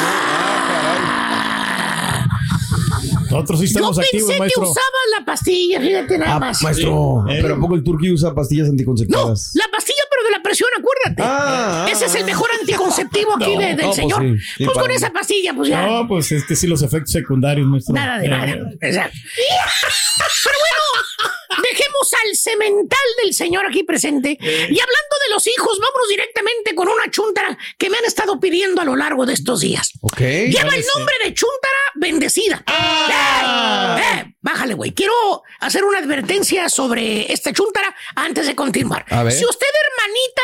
[3.32, 4.63] Nosotros sí estamos yo activos, pensé maestro.
[4.63, 6.62] que usabas la pastilla, fíjate nada Ah, más.
[6.62, 7.24] maestro.
[7.28, 9.52] Pero ¿a poco el turqui usa pastillas anticonceptivas?
[9.54, 9.90] La pastilla,
[10.41, 11.21] la presión, acuérdate.
[11.23, 14.21] Ah, Ese es el mejor anticonceptivo aquí No, de- del no, pues señor.
[14.21, 15.86] sí, Pues, sí, con para- esa pastilla, pues ya.
[15.86, 17.93] No, pues es que sí, los efectos secundarios, maestro.
[17.95, 18.45] Nada de Eh, nada.
[18.82, 19.17] Exacto.
[20.43, 24.38] Pero bueno, dejemos al semental del señor aquí presente.
[24.41, 24.45] Y
[24.80, 28.86] hablando de los hijos, vámonos directamente con una chuntara que me han estado pidiendo a
[28.86, 29.91] lo largo de estos días.
[30.01, 30.19] Ok.
[30.19, 32.63] Lleva el nombre de chuntara bendecida.
[32.67, 34.91] Eh, eh, bájale, güey.
[34.93, 39.06] Quiero hacer una advertencia sobre esta chuntara antes de continuar.
[39.10, 39.34] A ver.
[39.34, 39.67] Si usted,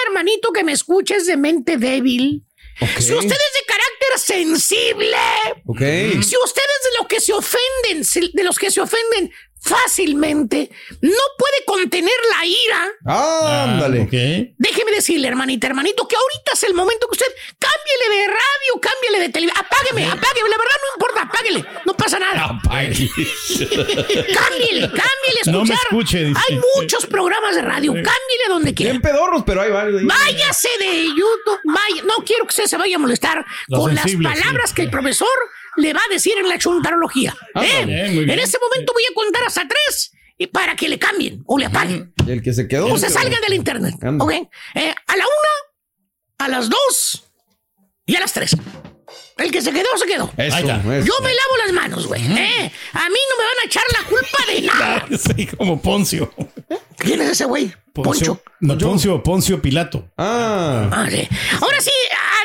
[0.07, 2.43] hermanito que me escucha, es de mente débil.
[2.79, 5.17] Si usted es de carácter sensible,
[5.65, 5.79] Ok.
[6.23, 9.31] si ustedes de los que se ofenden, de los que se ofenden
[9.67, 12.87] fácilmente, no puede contener la ira.
[13.05, 14.07] Ah, ándale.
[14.57, 17.27] Déjeme decirle, hermanita, hermanito, que ahorita es el momento que usted
[17.59, 19.65] cámbiele de radio, cámbiele de televisión.
[19.65, 22.59] Apágueme, apágueme, la verdad no importa, apáguele, no pasa nada.
[22.67, 23.09] cámbiele,
[24.81, 25.53] cámbiele, escuchar.
[25.53, 26.39] No me escuche, dice.
[26.47, 28.93] Hay muchos programas de radio, cámbiele donde quiera.
[28.93, 30.05] Bien pedorros, pero hay varios.
[30.05, 32.03] Váyase de YouTube, vaya.
[32.05, 35.27] No quiero que usted se vaya a molestar con las palabras que el profesor
[35.77, 37.35] le va a decir en la chuntarología.
[37.53, 37.85] Ah, ¿eh?
[37.85, 38.31] bien, muy bien.
[38.31, 41.65] En ese momento voy a contar hasta tres y para que le cambien o le
[41.65, 42.13] apaguen.
[42.25, 42.87] Y el que se quedó.
[42.87, 43.95] O se salgan del internet.
[43.95, 47.23] Eh, a la una, a las dos
[48.05, 48.55] y a las tres.
[49.37, 50.31] El que se quedó, se quedó.
[50.35, 50.57] Eso.
[50.59, 52.21] Yo me lavo las manos, güey.
[52.23, 52.71] ¿eh?
[52.93, 55.05] A mí no me van a echar la culpa de nada.
[55.17, 56.33] Sí, como Poncio.
[56.97, 57.71] ¿Quién es ese güey?
[57.93, 58.41] Poncio.
[58.59, 60.09] No, Poncio, Poncio Pilato.
[60.17, 60.89] Ah.
[60.91, 61.27] Ah, sí.
[61.61, 61.91] Ahora sí,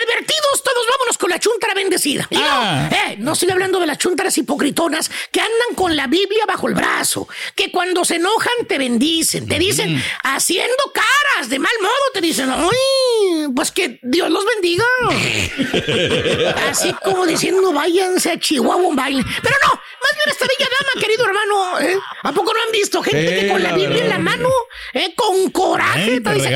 [0.03, 2.27] advertidos, todos vámonos con la chuntara bendecida.
[2.31, 2.89] Y Ah.
[2.91, 6.69] no, eh, no estoy hablando de las chuntaras hipocritonas que andan con la Biblia bajo
[6.69, 11.93] el brazo, que cuando se enojan te bendicen, te dicen, haciendo caras de mal modo,
[12.15, 13.49] te dicen, ¡ay!
[13.55, 14.85] Pues que Dios los bendiga.
[16.69, 19.23] Así como diciendo, váyanse a Chihuahua un baile.
[19.43, 21.99] Pero no, más bien esta bella dama, querido hermano, ¿eh?
[22.23, 24.49] ¿a poco no han visto gente Sí, que con la la Biblia en la mano,
[24.93, 26.51] eh, con coraje, te dice,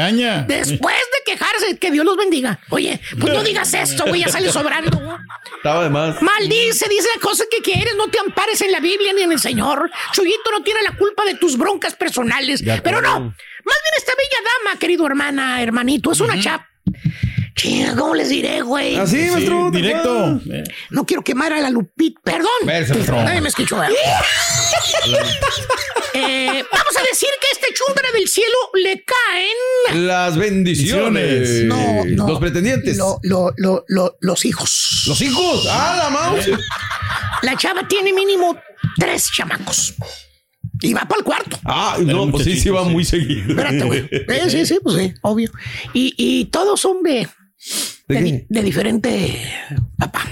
[0.47, 2.59] después de quejarse, que Dios los bendiga.
[2.71, 5.19] Oye, pues no digas esto, güey, ya sale sobrando.
[5.57, 6.21] Estaba de más.
[6.23, 9.41] Maldice, dice la cosa que quieres, no te ampares en la Biblia ni en el
[9.41, 9.91] Señor.
[10.13, 12.63] Chuyito no tiene la culpa de tus broncas personales.
[12.83, 16.63] Pero no, más bien esta bella dama, querido hermana, hermanito, es una chap.
[17.57, 18.97] Chinga, ¿cómo les diré, güey?
[18.97, 19.71] Así, maestro.
[19.73, 20.41] tal Directo.
[20.91, 22.51] No quiero quemar a la Lupit, perdón.
[22.65, 23.23] Verse, maestro.
[23.23, 23.81] Nadie me escuchó.
[26.17, 31.65] Eh, vamos a decir que a este chumbra del cielo le caen Las bendiciones.
[31.65, 32.29] No, no.
[32.29, 32.97] Los pretendientes.
[32.97, 35.05] lo- lo- lo- lo- los hijos.
[35.07, 35.67] Los hijos.
[35.71, 36.51] ¡Ah, la mouse!
[37.43, 38.59] La chava tiene mínimo
[38.99, 39.95] tres chamacos.
[40.83, 41.59] Y va para el cuarto.
[41.65, 43.49] Ah, no, pues sí, sí va muy seguido.
[43.51, 44.09] Espérate, güey.
[44.11, 45.51] Eh, sí, sí, pues sí, obvio.
[45.95, 47.03] Y, y todos son
[48.09, 48.33] de, ¿De de, qué?
[48.33, 49.53] di- de diferente
[49.99, 50.23] papá.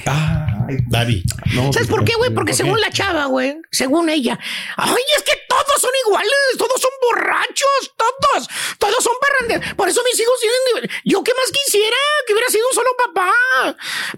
[0.69, 1.23] Ay, Daddy.
[1.55, 2.31] no, ¿Sabes por qué, güey?
[2.33, 2.81] Porque ¿por según qué?
[2.83, 4.39] la chava, güey, según ella,
[4.77, 9.75] ay, es que todos son iguales, todos son borrachos, todos, todos son parranderos.
[9.75, 10.59] Por eso mis hijos tienen.
[10.89, 13.33] nivel- Yo qué más quisiera que hubiera sido un solo papá.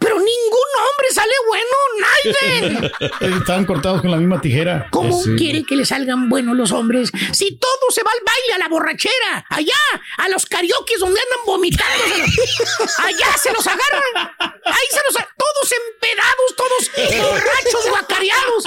[0.01, 2.91] Pero ningún hombre sale bueno,
[3.21, 3.39] Naiden.
[3.41, 4.87] Estaban cortados con la misma tijera.
[4.91, 5.31] ¿Cómo Sí.
[5.37, 7.11] quiere que le salgan buenos los hombres?
[7.33, 9.75] Si todo se va al baile, a la borrachera, allá,
[10.19, 12.05] a los karaoke donde andan vomitando,
[12.99, 14.31] allá se los agarran,
[14.65, 16.91] ahí se los a- todos empedados, todos
[17.31, 18.65] borrachos, guacareados.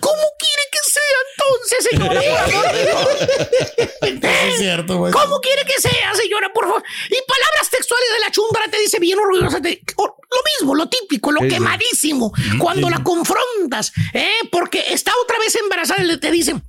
[0.00, 2.20] ¿Cómo quiere que sea entonces, señora?
[4.02, 4.98] Es cierto.
[5.12, 6.82] ¿Cómo quiere que sea, señora, por favor?
[7.08, 9.60] Y palabras textuales de la chumbra te dice bien orgullosa.
[9.60, 11.54] te- lo mismo, lo típico, lo Sí, sí.
[11.54, 12.32] quemadísimo.
[12.58, 14.32] Cuando la confrontas, ¿eh?
[14.50, 16.62] Porque está otra vez embarazada y le- te dicen.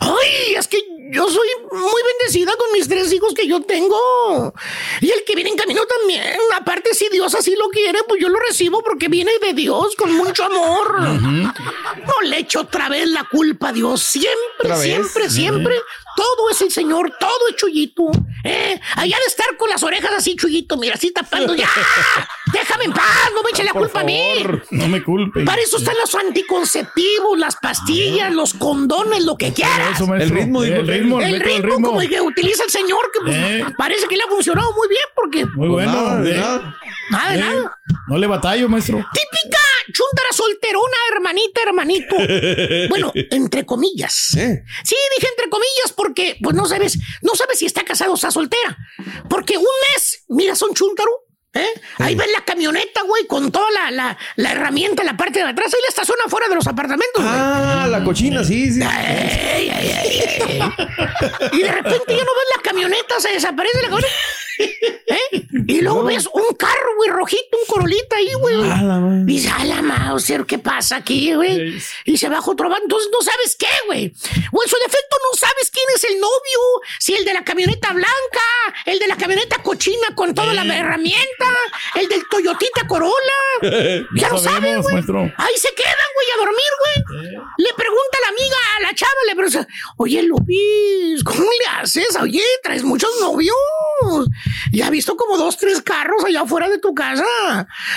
[0.00, 0.78] Ay, es que
[1.10, 4.54] yo soy muy bendecida con mis tres hijos que yo tengo.
[5.00, 6.36] Y el que viene en camino también.
[6.56, 10.12] Aparte, si Dios así lo quiere, pues yo lo recibo porque viene de Dios con
[10.12, 11.00] mucho amor.
[11.00, 14.02] No le echo otra vez la culpa a Dios.
[14.02, 15.80] Siempre, siempre, siempre.
[16.18, 18.10] Todo es el Señor, todo es Chuyito.
[18.42, 18.80] ¿eh?
[18.96, 21.54] Allá de estar con las orejas así, Chuyito, mira, así tapando.
[21.54, 21.68] ¡Ya!
[22.52, 24.18] Déjame en paz, no me eche la Por culpa a mí.
[24.72, 25.44] no me culpen.
[25.44, 30.00] Para eso están los anticonceptivos, las pastillas, los condones, lo que quieras.
[30.00, 30.12] Eso.
[30.12, 33.20] El ritmo, dijo el ritmo, el El ritmo, como el que utiliza el señor, que
[33.20, 33.64] pues, Eh.
[33.78, 35.92] parece que le ha funcionado muy bien porque Muy bueno.
[35.92, 36.38] Nada, de eh.
[36.38, 36.76] nada.
[37.10, 37.78] nada de Eh, nada.
[38.08, 38.96] No le batallo, maestro.
[39.12, 39.58] Típica
[39.92, 42.16] chuntara solterona, hermanita, hermanito.
[42.90, 44.34] bueno, entre comillas.
[44.36, 44.64] ¿Eh?
[44.84, 48.30] Sí, dije entre comillas porque pues no sabes, no sabes si está casado o está
[48.30, 48.76] soltera.
[49.28, 51.10] Porque un mes, mira, son chúntaro.
[51.54, 51.66] ¿Eh?
[51.98, 55.46] Ahí ves la camioneta, güey, con toda la, la, la herramienta en la parte de
[55.46, 55.72] atrás.
[55.72, 57.34] Ahí la estaciona fuera de los apartamentos, güey.
[57.36, 58.80] Ah, la cochina, sí, sí.
[58.82, 60.70] Ay, ay, ay, ay.
[61.52, 64.14] Y de repente ya no ves la camioneta, se desaparece la camioneta.
[64.58, 65.46] ¿Eh?
[65.66, 68.56] Y luego ves un carro, güey, rojito, un corolita ahí, güey.
[68.70, 69.22] Ah, la madre.
[69.22, 71.80] Y dice, a la Mauser, ¿qué pasa aquí, güey?
[72.04, 72.82] Y se baja otro van.
[72.82, 74.12] Entonces no sabes qué, güey.
[74.52, 76.60] O en su defecto no sabes quién es el novio.
[76.98, 78.08] Si el de la camioneta blanca,
[78.86, 81.46] el de la camioneta cochina con toda la herramienta,
[81.94, 83.14] el del Toyotita Corolla.
[84.16, 85.02] ya lo sabemos, güey.
[85.36, 86.98] Ahí se quedan, güey, a dormir, güey.
[87.58, 92.16] Le pregunta a la amiga, a la chava, le pregunta, oye, Lupis, ¿cómo le haces?
[92.20, 93.56] Oye, traes muchos novios.
[94.72, 97.24] Ya he visto como dos, tres carros allá afuera de tu casa.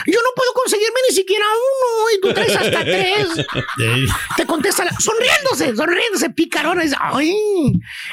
[0.05, 3.27] Yo no puedo conseguirme ni siquiera uno y tú traes hasta tres.
[3.81, 4.05] Eh,
[4.37, 6.83] Te contesta la- sonriéndose, sonriéndose, picarona.
[6.83, 7.33] Dice, ay,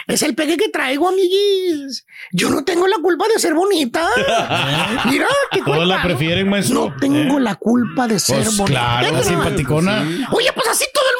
[0.06, 2.04] es el pegue que traigo, amiguis.
[2.32, 4.08] Yo no tengo la culpa de ser bonita.
[5.06, 6.90] Mira, qué Todos la prefieren, maestro.
[6.90, 9.00] No tengo la culpa de ser Pues bonita.
[9.00, 10.02] claro, simpaticona.
[10.32, 11.17] Oye, pues así todo el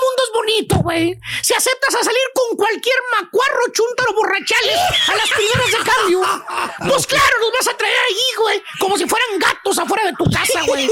[0.49, 1.19] bonito, güey.
[1.43, 6.21] Si aceptas a salir con cualquier macuarro, chúntaro, borrachales a las primeras de cambio,
[6.89, 10.25] pues claro, los vas a traer ahí, güey, como si fueran gatos afuera de tu
[10.31, 10.89] casa, güey.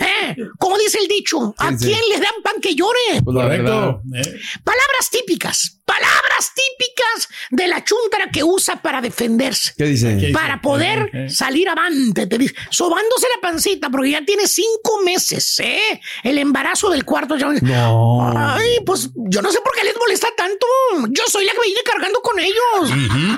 [0.00, 0.36] ¿Eh?
[0.58, 1.86] Como dice el dicho, ¿a Sí, sí.
[1.86, 3.22] quién le dan pan que llore?
[3.24, 3.36] Pues.
[3.36, 9.72] Eh, Palabras típicas, palabras típicas de la chúntara que usa para defenderse.
[9.76, 10.16] ¿Qué dice?
[10.20, 10.30] ¿Qué?
[10.32, 16.00] Para poder salir avante, te dice, sobándose la pancita, porque ya tiene cinco meses, ¿eh?
[16.22, 17.48] El embarazo del cuarto ya.
[17.48, 18.32] No.
[18.36, 20.64] Ay, pues yo no sé por qué les molesta tanto.
[21.08, 22.90] Yo soy la que viene cargando con ellos,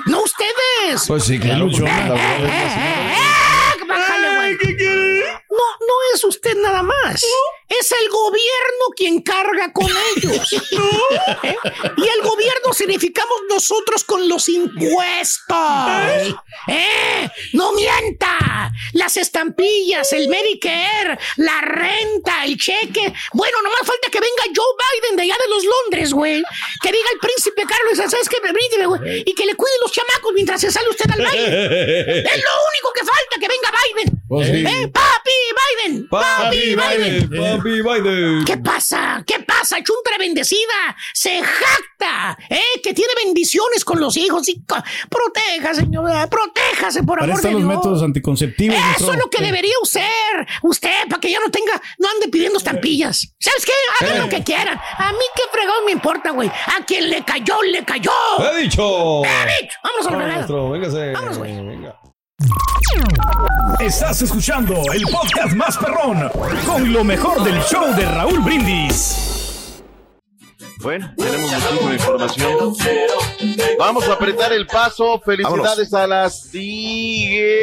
[0.05, 1.07] no ustedes.
[1.07, 1.65] Pues sí, claro.
[1.65, 1.89] luchona.
[1.89, 2.33] porque la verdad
[5.33, 5.45] Eh, eh, eh.
[5.49, 7.23] No, no es usted nada más.
[7.69, 10.53] Es el gobierno quien carga con ellos.
[10.53, 11.55] ¿Eh?
[11.97, 16.35] Y el gobierno significamos nosotros con los impuestos.
[16.67, 17.29] ¿Eh?
[17.53, 18.23] No mientas.
[18.23, 23.13] casa, las estampillas, el Medicare, la renta, el cheque.
[23.33, 26.43] Bueno, nomás falta que venga Joe Biden de allá de los Londres, güey.
[26.81, 28.37] Que diga el príncipe Carlos, ¿sabes qué?
[28.85, 29.23] Güey.
[29.25, 31.45] Y que le cuide los chamacos mientras se sale usted al baile.
[32.19, 34.23] es lo único que falta, que venga Biden.
[34.27, 34.65] Pues sí.
[34.65, 34.91] ¿Eh?
[35.23, 36.07] Papi Biden.
[36.09, 37.29] Papi, Biden.
[37.29, 38.45] Papi Biden.
[38.45, 39.23] ¿Qué pasa?
[39.25, 39.77] ¿Qué pasa?
[39.77, 40.95] Chuntra bendecida.
[41.13, 42.61] Se jacta, ¿eh?
[42.83, 44.47] Que tiene bendiciones con los hijos.
[44.49, 44.75] Y co-
[45.09, 46.27] proteja, señora.
[46.29, 47.77] Protéjase, por Para amor eso de están los Dios.
[47.77, 48.77] métodos anticonceptivos.
[48.97, 50.47] Eso es lo que debería usar.
[50.63, 53.33] Usted, para que ya no tenga, no ande pidiendo estampillas.
[53.39, 53.71] ¿Sabes qué?
[54.01, 54.19] Hagan Eh.
[54.19, 54.77] lo que quieran.
[54.97, 56.49] A mí qué fregado me importa, güey.
[56.49, 58.11] A quien le cayó, le cayó.
[58.39, 59.23] He dicho.
[59.23, 59.77] He dicho.
[59.83, 60.35] Vámonos a la Vamos, fregada.
[60.35, 61.13] maestro, véngase.
[61.63, 61.92] Venga.
[63.79, 66.29] Estás escuchando el podcast más perrón
[66.65, 69.81] con lo mejor del show de Raúl Brindis.
[70.81, 72.75] Bueno, tenemos muchísima información.
[73.79, 75.21] Vamos a apretar el paso.
[75.21, 77.53] Felicidades a las Tigres.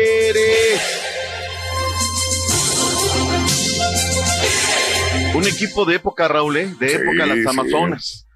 [5.34, 6.74] Un equipo de época, Raúl, ¿eh?
[6.78, 7.44] de época las sí.
[7.48, 8.26] Amazonas.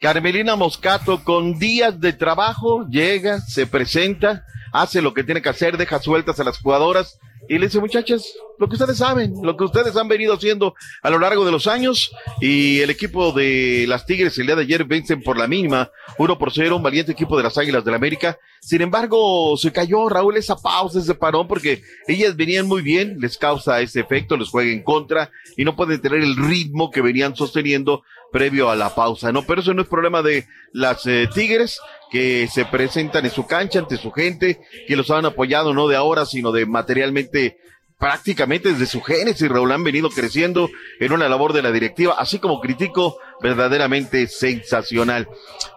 [0.00, 5.76] Carmelina Moscato, con días de trabajo, llega, se presenta, hace lo que tiene que hacer,
[5.76, 7.18] deja sueltas a las jugadoras
[7.48, 11.10] y le dice, muchachas, lo que ustedes saben, lo que ustedes han venido haciendo a
[11.10, 14.84] lo largo de los años y el equipo de las Tigres el día de ayer
[14.84, 18.38] vencen por la mínima, uno por cero, un valiente equipo de las Águilas del América.
[18.60, 23.36] Sin embargo, se cayó Raúl esa pausa, ese parón, porque ellas venían muy bien, les
[23.36, 27.34] causa ese efecto, les juega en contra y no pueden tener el ritmo que venían
[27.34, 29.42] sosteniendo previo a la pausa, ¿no?
[29.42, 31.78] Pero eso no es problema de las eh, Tigres
[32.10, 35.96] que se presentan en su cancha ante su gente, que los han apoyado no de
[35.96, 37.58] ahora, sino de materialmente
[38.02, 40.68] prácticamente desde su génesis, Raúl, han venido creciendo
[40.98, 45.28] en una labor de la directiva, así como critico, verdaderamente sensacional.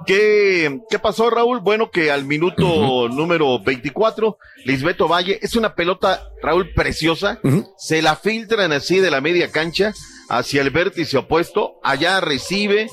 [0.07, 1.59] ¿Qué, qué pasó, Raúl?
[1.59, 7.39] Bueno, que al minuto número 24, Lisbeto Valle, es una pelota, Raúl, preciosa,
[7.77, 9.93] se la filtran así de la media cancha
[10.29, 12.89] hacia el vértice opuesto, allá recibe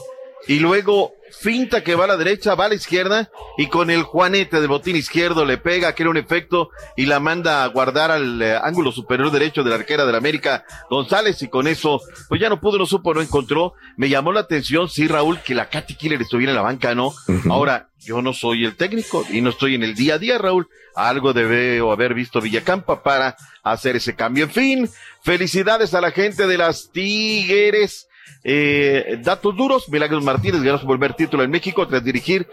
[0.46, 4.02] y luego finta que va a la derecha, va a la izquierda y con el
[4.02, 8.40] juanete del botín izquierdo le pega, crea un efecto y la manda a guardar al
[8.40, 12.48] eh, ángulo superior derecho de la arquera del América González y con eso pues ya
[12.48, 13.74] no pudo, no supo, no encontró.
[13.96, 17.12] Me llamó la atención, sí Raúl, que la Katy Killer estuviera en la banca, ¿no?
[17.50, 20.68] Ahora, yo no soy el técnico y no estoy en el día a día, Raúl.
[20.94, 24.44] Algo debe o haber visto Villacampa para hacer ese cambio.
[24.44, 24.90] En fin,
[25.22, 28.08] felicidades a la gente de las Tigres.
[28.44, 32.46] Eh, datos duros, Milagros Martínez ganó su primer título en México tras dirigir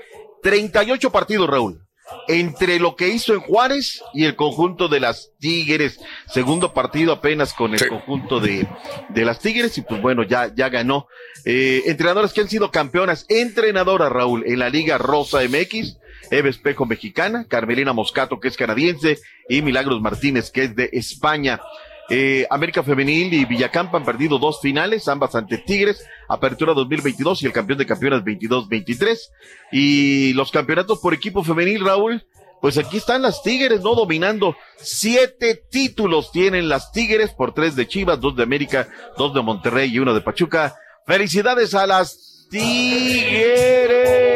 [0.44, 1.86] 38 partidos, Raúl.
[2.28, 6.00] Entre lo que hizo en Juárez y el conjunto de las Tigres.
[6.28, 8.68] Segundo partido apenas con el conjunto de,
[9.10, 11.08] de las Tigres y pues bueno, ya, ya ganó.
[11.46, 15.98] Eh, entrenadores que han sido campeonas, entrenadora Raúl en la Liga Rosa MX.
[16.32, 21.60] Eve Espejo mexicana, Carmelina Moscato que es canadiense y Milagros Martínez que es de España.
[22.10, 27.46] Eh, América Femenil y Villacampa han perdido dos finales, ambas ante Tigres, Apertura 2022 y
[27.46, 29.18] el campeón de campeonas 22-23.
[29.72, 32.26] Y los campeonatos por equipo femenil, Raúl,
[32.62, 33.96] pues aquí están las Tigres, ¿no?
[33.96, 34.56] Dominando.
[34.78, 39.92] Siete títulos tienen las Tigres por tres de Chivas, dos de América, dos de Monterrey
[39.92, 40.76] y uno de Pachuca.
[41.06, 44.29] Felicidades a las Tigres.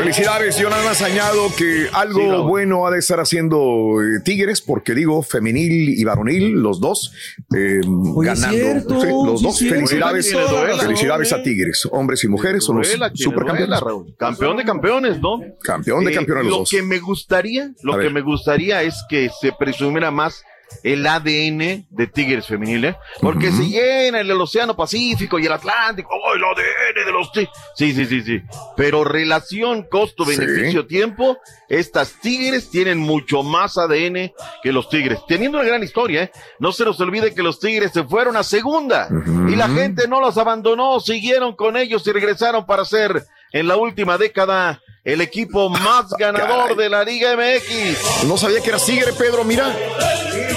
[0.00, 4.94] Felicidades, yo nada más añado que algo bueno ha de estar haciendo eh, Tigres, porque
[4.94, 7.12] digo, femenil y varonil, los dos,
[7.54, 7.80] eh,
[8.16, 8.48] ganando.
[8.56, 12.88] cierto, Sí, los sí, dos, felicidades, duela, felicidades a Tigres, hombres y mujeres, son los
[13.14, 13.78] supercampeones.
[13.80, 14.04] duela.
[14.16, 15.38] Campeón de campeones, ¿no?
[15.62, 16.70] Campeón de Eh, campeones los Lo dos.
[16.70, 18.12] que me gustaría, lo A que ver.
[18.12, 20.42] me gustaría es que se presumiera más
[20.82, 22.96] el ADN de Tigres femenil, ¿eh?
[23.20, 27.32] Porque se llena el, el Océano Pacífico y el Atlántico, ¡oh, el ADN de los
[27.32, 27.50] Tigres!
[27.74, 28.42] Sí, sí, sí, sí.
[28.76, 35.20] Pero relación costo-beneficio-tiempo, estas Tigres tienen mucho más ADN que los Tigres.
[35.28, 36.32] Teniendo una gran historia, ¿eh?
[36.58, 39.08] No se nos olvide que los Tigres se fueron a segunda
[39.48, 43.76] y la gente no los abandonó, siguieron con ellos y regresaron para ser en la
[43.76, 48.26] última década el equipo más ganador de la Liga MX.
[48.26, 49.74] No sabía que era Tigre, Pedro, mira.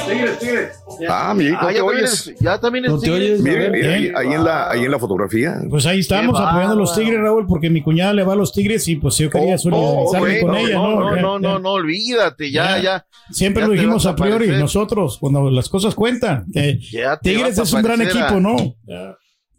[0.08, 0.70] Tigres, Tigres.
[1.10, 2.28] Ah, mira, Ah, ¿no ya te también oyes?
[2.28, 3.40] es- ya también es ¿No te oyes?
[3.42, 5.56] Mire, mire, ahí, en la, ahí en la fotografía.
[5.70, 6.94] Pues ahí estamos Qué apoyando a los.
[6.96, 9.58] Tigres, Raúl, porque mi cuñada le va a los Tigres y pues yo quería Oh,
[9.58, 11.00] solidarizarme Oh, con bueno, ella, no, ¿no?
[11.10, 11.60] no, Ya, no, no, ya.
[11.60, 12.82] no, olvídate, ya, Ya.
[12.84, 13.06] ya.
[13.32, 16.46] Siempre Ya lo dijimos a priori, nosotros, cuando las cosas cuentan.
[16.92, 18.56] Ya Tigres es un gran equipo, ¿no?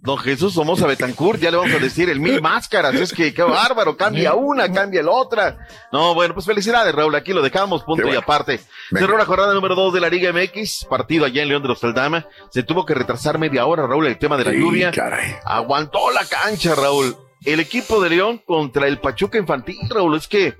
[0.05, 3.43] Don Jesús Somoza Betancourt, ya le vamos a decir el mil máscaras, es que qué
[3.43, 5.67] bárbaro, cambia una, cambia la otra.
[5.93, 8.61] No, bueno, pues felicidades, Raúl, aquí lo dejamos, punto y aparte.
[8.91, 9.07] Venga.
[9.07, 11.83] Cerró la jornada número dos de la Liga MX, partido allá en León de los
[11.83, 14.91] Aldama, se tuvo que retrasar media hora, Raúl, el tema de la Sí, lluvia.
[14.91, 15.37] caray.
[15.43, 17.17] Aguantó la cancha, Raúl.
[17.43, 20.55] El equipo de León contra el Pachuca Infantil, Raúl, es que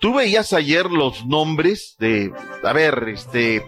[0.00, 2.30] tú veías ayer los nombres de,
[2.62, 3.64] a ver, este,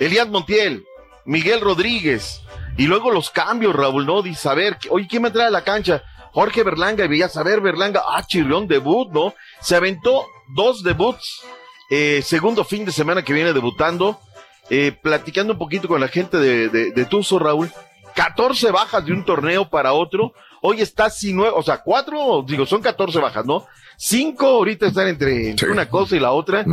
[0.00, 0.84] Elías Montiel,
[1.24, 2.42] Miguel Rodríguez,
[2.76, 4.22] y luego los cambios, Raúl, ¿no?
[4.22, 6.02] Dice, a ver, oye, ¿quién me trae a la cancha?
[6.32, 9.34] Jorge Berlanga, y veías a ver Berlanga, ah, chirrión, debut, ¿no?
[9.60, 11.42] Se aventó dos debuts,
[11.90, 14.20] eh, segundo fin de semana que viene debutando,
[14.68, 17.70] eh, platicando un poquito con la gente de, de, de Tuzo, Raúl,
[18.14, 22.66] 14 bajas de un torneo para otro, hoy está sin nueve, o sea, cuatro, digo,
[22.66, 23.66] son 14 bajas, ¿no?
[23.96, 26.64] Cinco ahorita están entre, entre una cosa y la otra,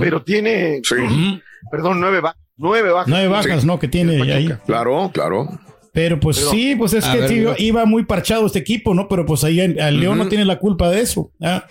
[0.00, 0.80] pero tiene,
[1.70, 2.40] perdón, nueve bajas.
[2.60, 3.08] Nueve bajas.
[3.08, 3.78] Nueve bajas, ¿no?
[3.78, 4.54] Que tiene ahí.
[4.66, 5.48] Claro, claro.
[5.92, 9.08] Pero pues Pero- sí, pues es que ver, iba muy parchado este equipo, ¿no?
[9.08, 11.32] Pero pues ahí el, el León no tiene la culpa de eso.
[11.42, 11.64] Ah.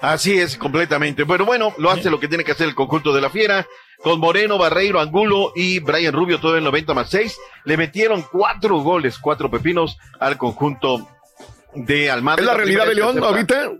[0.00, 1.24] Así es, completamente.
[1.24, 3.64] Pero bueno, lo hace lo que tiene que hacer el conjunto de la Fiera.
[4.02, 7.38] Con Moreno, Barreiro, Angulo y Brian Rubio, todo en 90 más 6.
[7.64, 11.08] Le metieron cuatro goles, cuatro pepinos al conjunto
[11.74, 12.40] de Almada.
[12.40, 13.70] ¿Es la realidad de León ahorita?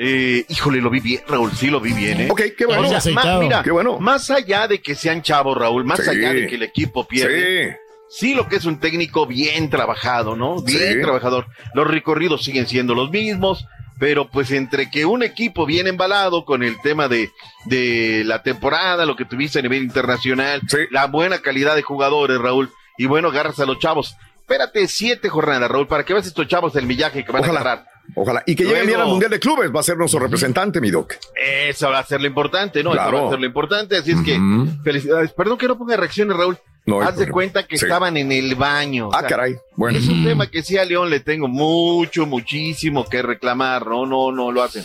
[0.00, 2.28] Eh, híjole, lo vi bien, Raúl, sí lo vi bien, ¿eh?
[2.30, 2.88] Ok, qué bueno.
[3.12, 3.98] Ma- mira, Qué bueno.
[3.98, 6.08] más allá de que sean chavos, Raúl, más Sí.
[6.10, 7.76] allá de que el equipo pierde,
[8.08, 8.32] sí.
[8.34, 10.62] lo que es un técnico bien trabajado, ¿no?
[10.62, 11.00] Bien Sí.
[11.02, 11.46] trabajador.
[11.74, 13.66] Los recorridos siguen siendo los mismos,
[13.98, 17.32] pero pues entre que un equipo bien embalado con el tema de,
[17.64, 20.60] de la temporada, lo que tuviste a nivel internacional,
[20.92, 24.14] la buena calidad de jugadores, Raúl, y bueno, agarras a los chavos.
[24.42, 27.84] Espérate siete jornadas, Raúl, para que veas estos chavos del millaje que van a agarrar.
[28.14, 28.42] Ojalá.
[28.46, 30.90] Y que lleguen bien al Luego- Mundial de Clubes, va a ser nuestro representante, mi
[30.90, 31.14] doc.
[31.36, 32.90] Eso va a ser lo importante, ¿no?
[32.90, 33.22] Eso Claro.
[33.22, 33.96] va a ser lo importante.
[33.96, 34.38] Así es que,
[34.82, 35.32] felicidades.
[35.32, 36.58] Perdón que no ponga reacciones, Raúl.
[36.86, 37.84] No Haz de cuenta que Sí.
[37.84, 39.08] estaban en el baño.
[39.08, 39.56] o Ah, sea, caray.
[39.76, 39.98] Bueno.
[39.98, 43.86] Es un tema que sí a León le tengo mucho, muchísimo que reclamar.
[43.86, 44.84] No, no, no lo hacen.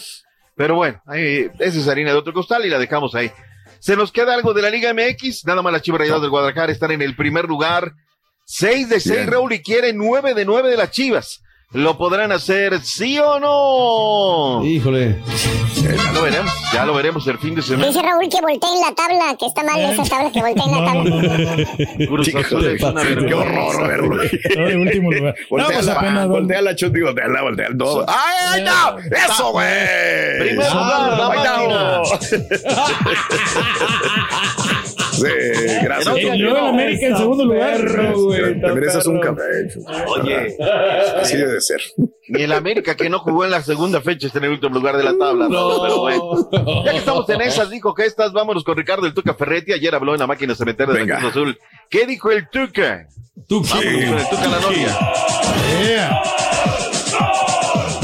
[0.55, 3.31] Pero bueno, ahí, esa es harina de otro costal y la dejamos ahí.
[3.79, 5.45] ¿Se nos queda algo de la Liga MX?
[5.45, 7.93] Nada más las Chivas Rayadas del Guadalajara están en el primer lugar.
[8.45, 9.31] Seis de seis, Bien.
[9.31, 11.41] Raúl, y quieren nueve de nueve de las Chivas.
[11.73, 14.63] ¿Lo podrán hacer sí o no?
[14.63, 15.19] Híjole.
[15.81, 17.87] ya lo veremos, ya lo veremos el fin de semana.
[17.87, 22.05] Dice Raúl que volteen la tabla, que está mal esa tabla, que volteen la tabla.
[22.07, 24.21] Cruz Azul es una Qué horror, verlo.
[24.23, 25.33] En último lugar.
[25.49, 28.05] No, Voltea pues la- voltea la chuti, voltea la, voltea el todo.
[28.07, 28.97] ¡Ay, no!
[28.99, 29.67] ¡Eso, güey!
[30.39, 32.01] Primer lugar, la Ahí máquina.
[35.13, 35.23] Sí,
[35.83, 36.17] gracias.
[36.17, 37.77] Y luego el América en segundo lugar.
[37.79, 39.41] Te mereces un café.
[40.07, 40.57] Oye,
[41.21, 41.81] Así debe ser.
[42.29, 44.97] ni el América que no jugó en la segunda fecha está en el último lugar
[44.97, 45.47] de la tabla.
[45.47, 45.81] No.
[45.81, 46.49] Pero bueno.
[46.85, 49.73] Ya que estamos en esas, dijo que estas, vámonos con Ricardo el Tuca Ferretti.
[49.73, 51.57] Ayer habló en la máquina cementera de la Cruz Azul.
[51.89, 53.07] ¿Qué dijo el Tuca?
[53.49, 54.59] Vámonos con el Tuca la.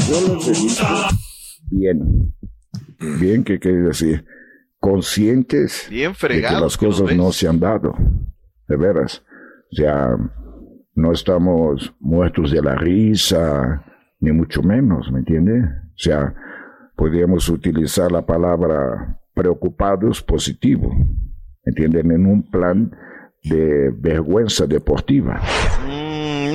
[0.08, 0.84] Yo he visto
[1.70, 2.34] bien.
[2.98, 4.24] Bien, ¿qué quiere decir?
[4.80, 7.94] Conscientes Bien de que las cosas no se han dado.
[8.66, 9.22] De veras.
[9.70, 10.16] O sea,
[10.94, 13.84] no estamos muertos de la risa,
[14.20, 15.60] ni mucho menos, ¿me entiende?
[15.60, 16.34] O sea,
[16.96, 22.10] podríamos utilizar la palabra preocupados positivo, ¿me entienden?
[22.12, 22.90] En un plan
[23.42, 25.40] de vergüenza deportiva.
[25.86, 26.09] Mm,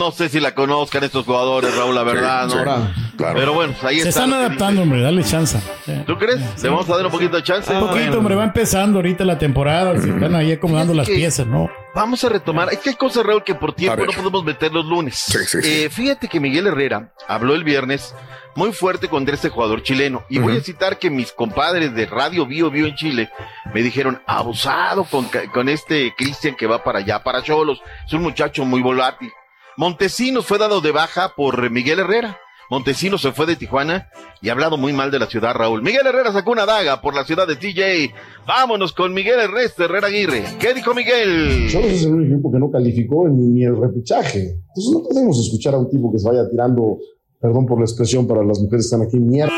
[0.06, 2.64] no sé si la conozcan estos jugadores, Raúl, la verdad, sí, ¿no?
[2.64, 2.88] claro.
[3.18, 4.24] Pero bueno, ahí Se está.
[4.26, 5.58] están adaptando, hombre, dale chance.
[6.06, 6.40] ¿Tú crees?
[6.62, 7.72] ¿Le vamos a dar un poquito de chance?
[7.74, 8.18] Un poquito, Bueno.
[8.18, 10.00] hombre, va empezando ahorita la temporada.
[10.00, 11.70] Se están ahí acomodando las que- piezas, ¿no?
[11.96, 12.68] Vamos a retomar.
[12.74, 15.16] Es que hay cosas, Raúl, que por tiempo no podemos meter los lunes.
[15.16, 15.60] sí, sí.
[15.64, 18.14] Eh, fíjate que Miguel Herrera habló el viernes
[18.56, 20.24] muy fuerte contra este jugador chileno.
[20.30, 23.30] Y voy a citar que mis compadres de Radio Bio Bio en Chile
[23.74, 27.82] me dijeron, abusado con, con este Cristian que va para allá, para Cholos.
[28.06, 29.32] Es un muchacho muy volátil.
[29.78, 32.38] Montesinos fue dado de baja por Miguel Herrera.
[32.72, 34.08] Montesinos se fue de Tijuana
[34.42, 35.84] y ha hablado muy mal de la ciudad, Raúl.
[35.84, 38.14] Miguel Herrera sacó una daga por la ciudad de TJ.
[38.48, 40.44] Vámonos con Miguel Ernesto Herrera Aguirre.
[40.60, 41.68] ¿Qué dijo Miguel?
[41.70, 44.62] Cholos es el único equipo que no calificó ni, ni el repechaje.
[44.68, 46.98] Entonces no podemos escuchar a un tipo que se vaya tirando,
[47.40, 49.54] perdón por la expresión para las mujeres que están aquí, mierda.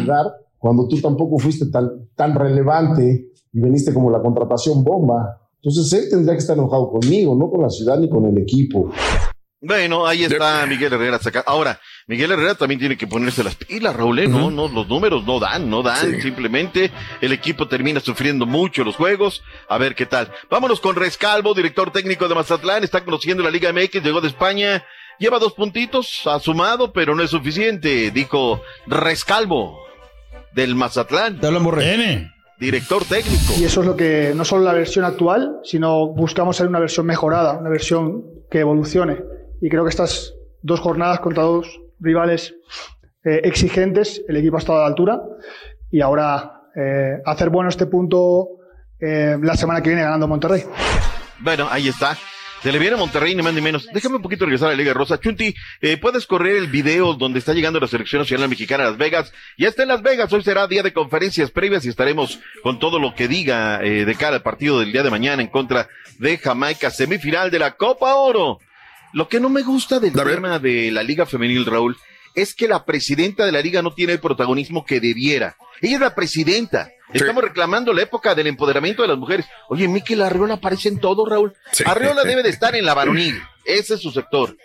[0.00, 0.26] lugar,
[0.58, 5.38] cuando tú tampoco fuiste tan, tan relevante y veniste como la contratación bomba.
[5.62, 8.90] Entonces él tendría que estar enojado conmigo, no con la ciudad ni con el equipo.
[9.62, 11.44] Bueno, ahí está Miguel Herrera saca.
[11.46, 14.26] Ahora, Miguel Herrera también tiene que ponerse las pilas, Raúl, ¿eh?
[14.26, 16.18] No, no, los números no dan, no dan.
[16.22, 16.90] Simplemente
[17.20, 19.42] el equipo termina sufriendo mucho los juegos.
[19.68, 20.32] A ver qué tal.
[20.48, 22.84] Vámonos con Rescalvo, director técnico de Mazatlán.
[22.84, 24.82] Está conociendo la Liga MX, llegó de España.
[25.18, 29.78] Lleva dos puntitos, ha sumado, pero no es suficiente, dijo Rescalvo
[30.54, 31.38] del Mazatlán.
[31.38, 32.30] Te hablamos, Re.
[32.60, 33.54] Director técnico.
[33.58, 37.06] Y eso es lo que, no solo la versión actual, sino buscamos hacer una versión
[37.06, 39.16] mejorada, una versión que evolucione.
[39.62, 42.54] Y creo que estas dos jornadas contra dos rivales
[43.24, 45.22] eh, exigentes, el equipo ha estado a la altura.
[45.90, 48.48] Y ahora eh, hacer bueno este punto
[49.00, 50.62] eh, la semana que viene ganando Monterrey.
[51.40, 52.16] Bueno, ahí está.
[52.62, 53.88] Se le viene a Monterrey, ni más ni menos.
[53.90, 55.18] Déjame un poquito regresar a la Liga Rosa.
[55.18, 58.98] Chunti, eh, puedes correr el video donde está llegando la selección nacional mexicana a Las
[58.98, 59.32] Vegas.
[59.56, 60.30] Ya está en Las Vegas.
[60.30, 64.14] Hoy será día de conferencias previas y estaremos con todo lo que diga eh, de
[64.14, 65.88] cara al partido del día de mañana en contra
[66.18, 68.58] de Jamaica, semifinal de la Copa Oro.
[69.14, 71.96] Lo que no me gusta del tema de la Liga Femenil, Raúl,
[72.34, 75.56] es que la presidenta de la liga no tiene el protagonismo que debiera.
[75.80, 76.90] Ella es la presidenta.
[77.12, 79.46] Estamos reclamando la época del empoderamiento de las mujeres.
[79.68, 81.54] Oye, Miquel Arriola aparece en todo, Raúl.
[81.72, 81.82] Sí.
[81.86, 83.40] Arriola debe de estar en la varonil.
[83.64, 84.56] Ese es su sector.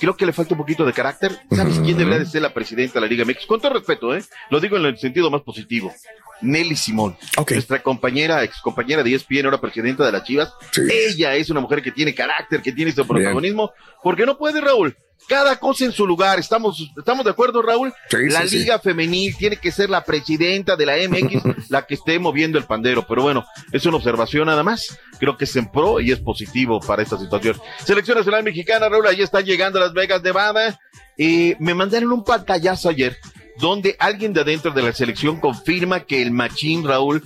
[0.00, 1.38] Creo que le falta un poquito de carácter.
[1.50, 3.46] ¿Sabes quién debería de ser la presidenta de la Liga MX?
[3.46, 4.22] Con todo respeto, ¿eh?
[4.50, 5.92] Lo digo en el sentido más positivo.
[6.40, 7.16] Nelly Simón.
[7.48, 10.52] Nuestra compañera, ex compañera de ESPN, ahora presidenta de las Chivas.
[10.90, 13.72] Ella es una mujer que tiene carácter, que tiene este protagonismo.
[14.02, 14.96] Porque no puede, Raúl.
[15.28, 16.38] Cada cosa en su lugar.
[16.38, 17.92] ¿Estamos, estamos de acuerdo, Raúl?
[18.10, 18.58] Sí, la sí, sí.
[18.58, 22.64] Liga Femenil tiene que ser la presidenta de la MX la que esté moviendo el
[22.64, 23.06] pandero.
[23.08, 24.98] Pero bueno, es una observación nada más.
[25.18, 27.56] Creo que es en pro y es positivo para esta situación.
[27.84, 30.78] Selección Nacional Mexicana, Raúl, ahí están llegando a Las Vegas, Nevada.
[31.16, 33.16] Eh, me mandaron un pantallazo ayer
[33.58, 37.22] donde alguien de adentro de la selección confirma que el machín, Raúl,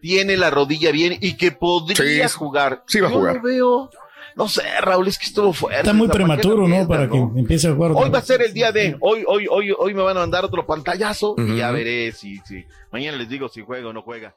[0.00, 2.84] tiene la rodilla bien y que podría jugar.
[2.86, 3.36] sí va a Yo jugar.
[3.36, 3.90] lo veo.
[4.38, 5.80] No sé, Raúl, es que estuvo fuerte.
[5.80, 6.86] Está muy prematuro, ¿no?
[6.86, 7.90] Para que empiece a jugar.
[7.92, 10.44] Hoy va a ser el día de, hoy, hoy, hoy, hoy me van a mandar
[10.44, 14.36] otro pantallazo y ya veré si, si, mañana les digo si juega o no juega.